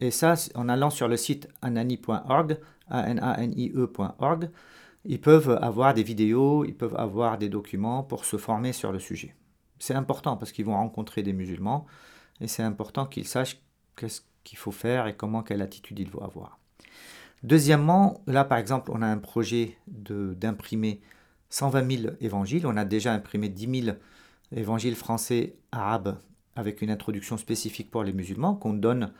Et 0.00 0.10
ça, 0.10 0.34
en 0.54 0.68
allant 0.68 0.90
sur 0.90 1.08
le 1.08 1.16
site 1.16 1.48
anani.org, 1.60 2.58
A-N-A-N-I-E.org, 2.88 4.50
ils 5.04 5.20
peuvent 5.20 5.58
avoir 5.60 5.94
des 5.94 6.02
vidéos, 6.02 6.64
ils 6.64 6.74
peuvent 6.74 6.96
avoir 6.96 7.38
des 7.38 7.48
documents 7.48 8.02
pour 8.02 8.24
se 8.24 8.36
former 8.36 8.72
sur 8.72 8.92
le 8.92 8.98
sujet. 8.98 9.34
C'est 9.78 9.94
important 9.94 10.36
parce 10.36 10.52
qu'ils 10.52 10.66
vont 10.66 10.74
rencontrer 10.74 11.22
des 11.22 11.32
musulmans 11.32 11.86
et 12.40 12.48
c'est 12.48 12.62
important 12.62 13.06
qu'ils 13.06 13.26
sachent 13.26 13.60
qu'est-ce 13.96 14.22
qu'il 14.44 14.58
faut 14.58 14.72
faire 14.72 15.06
et 15.06 15.16
comment, 15.16 15.42
quelle 15.42 15.62
attitude 15.62 15.98
ils 15.98 16.10
vont 16.10 16.22
avoir. 16.22 16.58
Deuxièmement, 17.42 18.20
là 18.26 18.44
par 18.44 18.58
exemple, 18.58 18.90
on 18.94 19.00
a 19.00 19.06
un 19.06 19.18
projet 19.18 19.78
d'imprimer 19.86 21.00
120 21.50 21.98
000 22.02 22.14
évangiles. 22.20 22.66
On 22.66 22.76
a 22.76 22.84
déjà 22.84 23.12
imprimé 23.12 23.48
10 23.48 23.82
000 23.84 23.96
évangiles 24.54 24.96
français 24.96 25.54
arabes 25.72 26.18
avec 26.56 26.82
une 26.82 26.90
introduction 26.90 27.36
spécifique 27.36 27.90
pour 27.90 28.02
les 28.04 28.12
musulmans 28.12 28.54
qu'on 28.54 28.72
donne 28.72 29.12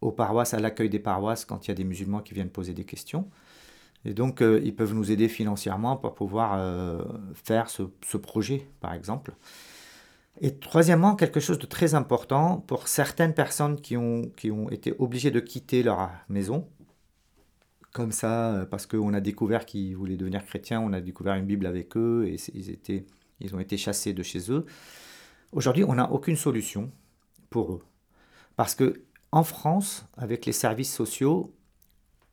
aux 0.00 0.12
paroisses, 0.12 0.54
à 0.54 0.60
l'accueil 0.60 0.90
des 0.90 0.98
paroisses 0.98 1.44
quand 1.44 1.66
il 1.66 1.68
y 1.68 1.72
a 1.72 1.74
des 1.74 1.84
musulmans 1.84 2.20
qui 2.20 2.34
viennent 2.34 2.50
poser 2.50 2.74
des 2.74 2.84
questions. 2.84 3.28
Et 4.04 4.14
donc, 4.14 4.40
euh, 4.40 4.60
ils 4.64 4.74
peuvent 4.74 4.94
nous 4.94 5.10
aider 5.10 5.28
financièrement 5.28 5.96
pour 5.96 6.14
pouvoir 6.14 6.54
euh, 6.56 7.02
faire 7.34 7.68
ce, 7.68 7.82
projet, 8.16 8.68
par 8.80 8.92
exemple. 8.92 9.34
Et 10.40 10.54
troisièmement, 10.54 11.16
quelque 11.16 11.40
chose 11.40 11.58
de 11.58 11.66
très 11.66 11.94
important 11.94 12.62
pour 12.66 12.88
certaines 12.88 13.34
personnes 13.34 13.80
qui 13.80 13.96
ont 13.96 14.30
été 14.70 14.94
obligées 14.98 15.30
de 15.30 15.40
quitter 15.40 15.82
leur 15.82 16.10
maison, 16.28 16.68
comme 17.96 18.12
ça, 18.12 18.52
euh, 18.52 18.66
parce 18.66 18.84
qu'on 18.84 19.14
a 19.14 19.22
découvert 19.22 19.64
qu'ils 19.64 19.96
voulaient 19.96 20.18
devenir 20.18 20.44
chrétiens, 20.44 20.82
on 20.82 20.92
a 20.92 21.00
découvert 21.00 21.34
une 21.34 21.46
Bible 21.46 21.64
avec 21.64 21.96
eux, 21.96 22.26
et 22.28 22.36
ils, 23.40 23.54
ont 23.54 23.58
été 23.58 23.76
chassés 23.78 24.12
de 24.12 24.22
chez 24.22 24.52
eux. 24.52 24.66
Aujourd'hui, 25.52 25.82
on 25.82 25.94
n'a 25.94 26.12
aucune 26.12 26.36
solution 26.36 26.92
pour 27.48 27.72
eux. 27.72 27.82
Parce 28.54 28.74
que 28.74 29.00
en 29.32 29.44
France, 29.44 30.04
avec 30.18 30.44
les 30.44 30.52
services 30.52 30.94
sociaux, 30.94 31.54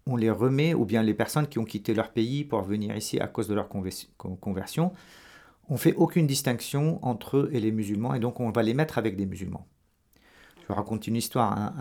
on 0.06 0.17
les 0.17 0.30
remet, 0.30 0.73
ou 0.73 0.84
bien 0.84 1.02
les 1.02 1.13
personnes 1.13 1.47
qui 1.47 1.60
ont 1.60 1.65
quitté 1.65 1.93
leur 1.93 2.12
pays 2.12 2.43
pour 2.43 2.62
venir 2.63 2.93
ici 2.97 3.21
à 3.21 3.28
cause 3.28 3.47
de 3.47 3.54
leur 3.54 3.69
conversion, 3.69 4.91
on 5.69 5.78
fait 5.78 5.93
aucune 5.95 6.28
distinction 6.28 6.99
entre 7.06 7.38
eux 7.38 7.49
et 7.54 7.62
les 7.62 7.71
musulmans, 7.71 8.13
et 8.13 8.19
donc 8.19 8.41
on 8.41 8.52
va 8.52 8.63
les 8.63 8.73
mettre 8.73 8.97
avec 8.97 9.15
des 9.15 9.26
musulmans. 9.26 9.65
Je 10.67 10.73
raconte 10.73 11.08
une 11.08 11.15
histoire. 11.15 11.71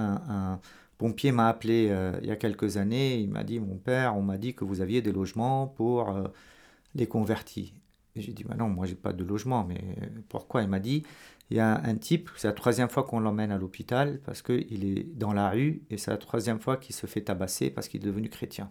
Pompier 1.03 1.33
m'a 1.33 1.49
appelé 1.49 1.89
euh, 1.91 2.17
il 2.23 2.29
y 2.29 2.31
a 2.31 2.37
quelques 2.37 2.77
années, 2.77 3.17
il 3.19 3.29
m'a 3.29 3.43
dit, 3.43 3.59
mon 3.59 3.77
père, 3.77 4.17
on 4.17 4.23
m'a 4.23 4.39
dit 4.39 4.55
que 4.55 4.65
vous 4.65 4.81
aviez 4.81 5.03
des 5.03 5.11
logements 5.11 5.67
pour 5.67 6.11
euh, 6.11 6.29
les 6.95 7.09
convertis. 7.09 7.75
J'ai 8.15 8.33
dit, 8.33 8.45
bah 8.45 8.55
non, 8.57 8.69
moi 8.69 8.87
j'ai 8.87 8.95
pas 8.95 9.13
de 9.13 9.25
logement, 9.25 9.65
mais 9.65 9.83
pourquoi? 10.29 10.63
Il 10.63 10.69
m'a 10.69 10.79
dit, 10.79 11.03
il 11.51 11.57
y 11.57 11.61
a 11.61 11.83
un 11.83 11.97
type, 11.97 12.31
c'est 12.37 12.47
la 12.47 12.53
troisième 12.53 12.89
fois 12.89 13.03
qu'on 13.03 13.19
l'emmène 13.19 13.51
à 13.51 13.59
l'hôpital 13.59 14.21
parce 14.25 14.43
qu'il 14.43 14.85
est 14.85 15.03
dans 15.17 15.33
la 15.33 15.51
rue 15.51 15.83
et 15.91 15.99
c'est 15.99 16.13
la 16.13 16.19
troisième 16.19 16.61
fois 16.61 16.77
qu'il 16.77 16.95
se 16.95 17.07
fait 17.09 17.23
tabasser 17.23 17.71
parce 17.71 17.89
qu'il 17.89 18.01
est 18.01 18.07
devenu 18.07 18.29
chrétien. 18.29 18.71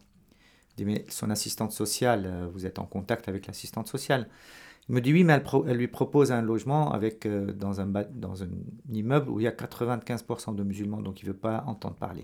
Je 0.70 0.76
dis, 0.78 0.86
mais 0.86 1.04
son 1.10 1.30
assistante 1.32 1.74
sociale, 1.74 2.24
euh, 2.26 2.48
vous 2.54 2.65
êtes 2.65 2.80
en 2.80 2.86
contact 2.86 3.28
avec 3.28 3.46
l'assistante 3.46 3.89
sociale 3.89 4.30
me 4.93 5.01
dit, 5.01 5.13
oui, 5.13 5.23
mais 5.23 5.41
elle, 5.67 5.77
lui 5.77 5.88
propose 5.88 6.32
un 6.32 6.41
logement 6.41 6.91
avec, 6.91 7.25
euh, 7.25 7.51
dans, 7.54 7.82
un, 7.82 7.91
immeuble 8.91 9.30
où 9.30 9.39
il 9.39 9.43
y 9.43 9.47
a 9.47 9.51
95% 9.51 10.56
de 10.56 10.63
musulmans, 10.63 11.01
donc 11.01 11.21
il 11.21 11.27
ne 11.27 11.32
veut 11.32 11.38
pas 11.38 11.63
entendre 11.67 11.95
parler. 11.95 12.21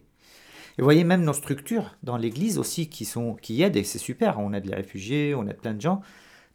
Et 0.78 0.82
vous 0.82 0.84
voyez, 0.84 1.04
même 1.04 1.24
nos 1.24 1.34
structures 1.34 1.96
dans 2.04 2.18
l'Église 2.18 2.58
aussi 2.58 2.90
qui, 2.90 3.06
sont, 3.06 3.36
qui 3.36 3.62
aident, 3.62 3.78
et 3.78 3.84
c'est 3.84 3.98
super, 3.98 4.40
on 4.40 4.54
aide 4.54 4.66
les 4.66 4.76
réfugiés, 4.76 5.34
on 5.36 5.48
aide 5.48 5.58
plein 5.58 5.74
de 5.74 5.82
gens, 5.82 6.02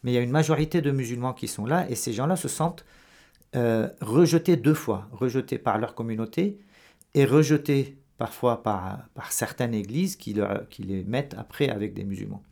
mais 0.03 0.13
il 0.13 0.15
y 0.15 0.19
a 0.19 0.21
une 0.21 0.31
majorité 0.31 0.81
de 0.81 0.91
musulmans 0.91 1.33
qui 1.33 1.49
sont 1.49 1.67
là, 1.67 1.89
et 1.89 1.95
ces 1.95 2.13
gens-là 2.13 2.37
se 2.37 2.49
sentent 2.49 2.85
euh, 3.55 3.89
rejetés 4.01 4.57
deux 4.57 4.75
fois, 4.75 5.09
rejetés 5.13 5.59
par 5.59 5.79
leur 5.79 5.95
communauté 5.95 6.59
et 7.15 7.25
rejetés 7.25 7.99
parfois 8.19 8.63
par, 8.63 9.09
par 9.15 9.33
certaines 9.33 9.75
églises 9.75 10.17
qui, 10.17 10.37
qui 10.71 10.83
les 10.83 11.05
mettent 11.05 11.35
après 11.37 11.69
avec 11.69 11.95
des 11.95 12.05
musulmans. 12.05 12.43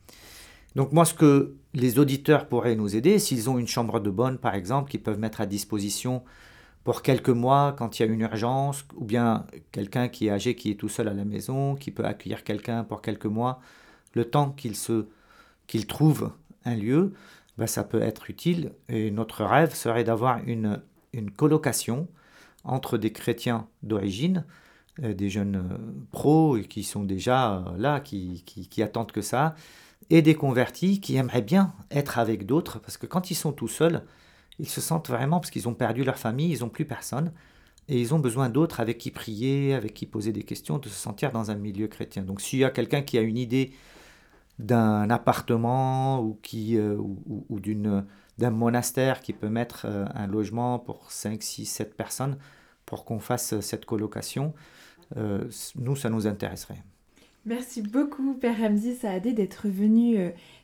Donc 0.77 0.93
moi, 0.93 1.05
ce 1.05 1.15
que 1.15 1.57
les 1.75 1.99
auditeurs 1.99 2.49
pourraient 2.49 2.77
nous 2.77 2.97
aider, 2.97 3.19
s'ils 3.19 3.51
ont 3.51 3.59
une 3.59 3.67
chambre 3.67 4.01
de 4.01 4.11
bonne, 4.11 4.39
par 4.39 4.55
exemple, 4.55 4.91
qu'ils 4.91 5.03
peuvent 5.03 5.19
mettre 5.19 5.41
à 5.41 5.47
disposition 5.47 6.23
pour 6.85 7.03
quelques 7.03 7.31
mois 7.31 7.75
quand 7.77 7.99
il 7.99 8.07
y 8.07 8.09
a 8.09 8.13
une 8.13 8.21
urgence, 8.21 8.85
ou 8.97 9.05
bien 9.05 9.47
quelqu'un 9.73 10.09
qui 10.09 10.29
est 10.29 10.31
âgé, 10.31 10.55
qui 10.55 10.71
est 10.71 10.77
tout 10.77 10.89
seul 10.89 11.09
à 11.09 11.15
la 11.15 11.25
maison, 11.25 11.75
qui 11.75 11.91
peut 11.91 12.05
accueillir 12.05 12.45
quelqu'un 12.45 12.85
pour 12.85 13.03
quelques 13.03 13.27
mois, 13.27 13.61
le 14.15 14.25
temps 14.25 14.51
qu'il 14.51 14.77
se 14.77 15.07
trouve 15.87 16.33
un 16.65 16.75
lieu, 16.75 17.13
ben 17.59 17.67
ça 17.67 17.85
peut 17.85 18.03
être 18.03 18.31
utile. 18.31 18.73
Et 18.89 19.11
notre 19.11 19.45
rêve 19.45 19.75
serait 19.75 20.05
d'avoir 20.05 20.41
une 20.47 20.81
colocation 21.37 22.09
entre 22.65 22.99
des 22.99 23.13
chrétiens 23.13 23.67
d'origine, 23.83 24.45
euh, 25.03 25.15
des 25.15 25.31
jeunes 25.31 25.57
euh, 25.57 25.79
pros 26.11 26.59
qui 26.69 26.83
sont 26.83 27.05
déjà 27.05 27.57
euh, 27.57 27.77
là, 27.79 28.01
qui, 28.01 28.43
attendent 28.83 29.13
que 29.13 29.23
ça, 29.23 29.55
et 30.09 30.23
des 30.23 30.35
convertis 30.35 31.01
qui 31.01 31.17
aimeraient 31.17 31.43
bien 31.43 31.75
être 31.91 32.19
avec 32.19 32.47
d'autres, 32.47 32.79
parce 32.81 32.97
que 32.97 33.07
quand 33.07 33.31
ils 33.31 33.35
sont 33.35 33.53
tout 33.53 33.69
seuls, 33.69 34.05
ils 34.59 34.69
se 34.69 34.81
sentent 34.81 35.09
vraiment, 35.09 35.41
parce 35.41 35.51
qu'ils 35.51 35.69
ont 35.69 35.75
perdu 35.75 36.05
leur 36.05 36.19
famille, 36.19 36.53
ils 36.53 36.61
n'ont 36.61 36.69
plus 36.69 36.85
personne, 36.85 37.33
et 37.89 38.01
ils 38.01 38.15
ont 38.15 38.19
besoin 38.19 38.49
d'autres 38.49 38.81
avec 38.81 38.99
qui 38.99 39.11
prier, 39.11 39.75
avec 39.75 39.95
qui 39.95 40.07
poser 40.07 40.33
des 40.33 40.43
questions, 40.43 40.79
de 40.79 40.89
se 40.89 40.95
sentir 40.95 41.33
dans 41.33 41.51
un 41.51 41.57
milieu 41.57 41.89
chrétien. 41.89 42.23
Donc 42.23 42.41
s'il 42.41 42.61
y 42.61 42.65
a 42.65 42.71
quelqu'un 42.71 43.03
qui 43.03 43.19
a 43.19 43.21
une 43.21 43.39
idée 43.39 43.73
d'un 44.59 45.09
appartement 45.11 46.21
ou, 46.21 46.39
qui, 46.43 46.79
ou, 46.79 47.61
d'une 47.61 48.05
d'un 48.41 48.51
monastère 48.51 49.21
qui 49.21 49.33
peut 49.33 49.49
mettre 49.49 49.85
euh, 49.85 50.07
un 50.15 50.27
logement 50.27 50.79
pour 50.79 51.13
5, 51.13 51.43
6, 51.43 51.67
7 51.67 51.97
personnes 51.97 52.39
pour 52.87 53.05
qu'on 53.05 53.21
fasse 53.21 53.53
euh, 53.53 53.61
cette 53.61 53.85
colocation, 53.85 54.55
euh, 55.17 55.49
nous, 55.77 55.95
ça 55.95 56.09
nous 56.09 56.27
intéresserait. 56.27 56.83
Merci 57.47 57.83
beaucoup, 57.83 58.35
Père 58.35 58.59
Ramzi 58.59 58.95
Saadé, 58.95 59.33
d'être 59.33 59.69
venu 59.69 60.19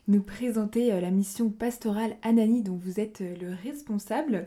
nous 0.07 0.21
présenter 0.21 0.89
la 1.01 1.09
mission 1.09 1.49
pastorale 1.49 2.15
Anani 2.21 2.61
dont 2.61 2.75
vous 2.75 2.99
êtes 2.99 3.19
le 3.19 3.55
responsable. 3.63 4.45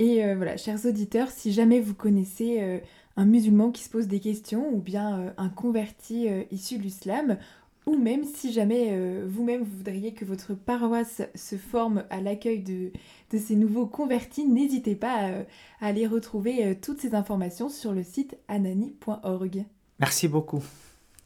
Et 0.00 0.34
voilà, 0.34 0.56
chers 0.56 0.84
auditeurs, 0.84 1.30
si 1.30 1.52
jamais 1.52 1.78
vous 1.78 1.94
connaissez 1.94 2.80
un 3.16 3.24
musulman 3.24 3.70
qui 3.70 3.84
se 3.84 3.88
pose 3.88 4.08
des 4.08 4.18
questions 4.18 4.68
ou 4.74 4.80
bien 4.80 5.32
un 5.36 5.48
converti 5.48 6.26
issu 6.50 6.76
de 6.76 6.82
l'islam 6.82 7.38
ou 7.86 7.96
même 7.96 8.24
si 8.24 8.52
jamais 8.52 8.88
euh, 8.90 9.26
vous-même 9.28 9.62
vous 9.62 9.76
voudriez 9.78 10.12
que 10.12 10.24
votre 10.24 10.54
paroisse 10.54 11.22
se 11.34 11.56
forme 11.56 12.04
à 12.10 12.20
l'accueil 12.20 12.60
de, 12.60 12.92
ces 13.36 13.56
nouveaux 13.56 13.86
convertis, 13.86 14.46
n'hésitez 14.46 14.94
pas 14.94 15.30
à, 15.80 15.86
aller 15.86 16.06
retrouver 16.06 16.64
euh, 16.64 16.74
toutes 16.80 17.00
ces 17.00 17.14
informations 17.14 17.68
sur 17.68 17.92
le 17.92 18.02
site 18.02 18.36
anani.org. 18.48 19.64
Merci 19.98 20.28
beaucoup. 20.28 20.62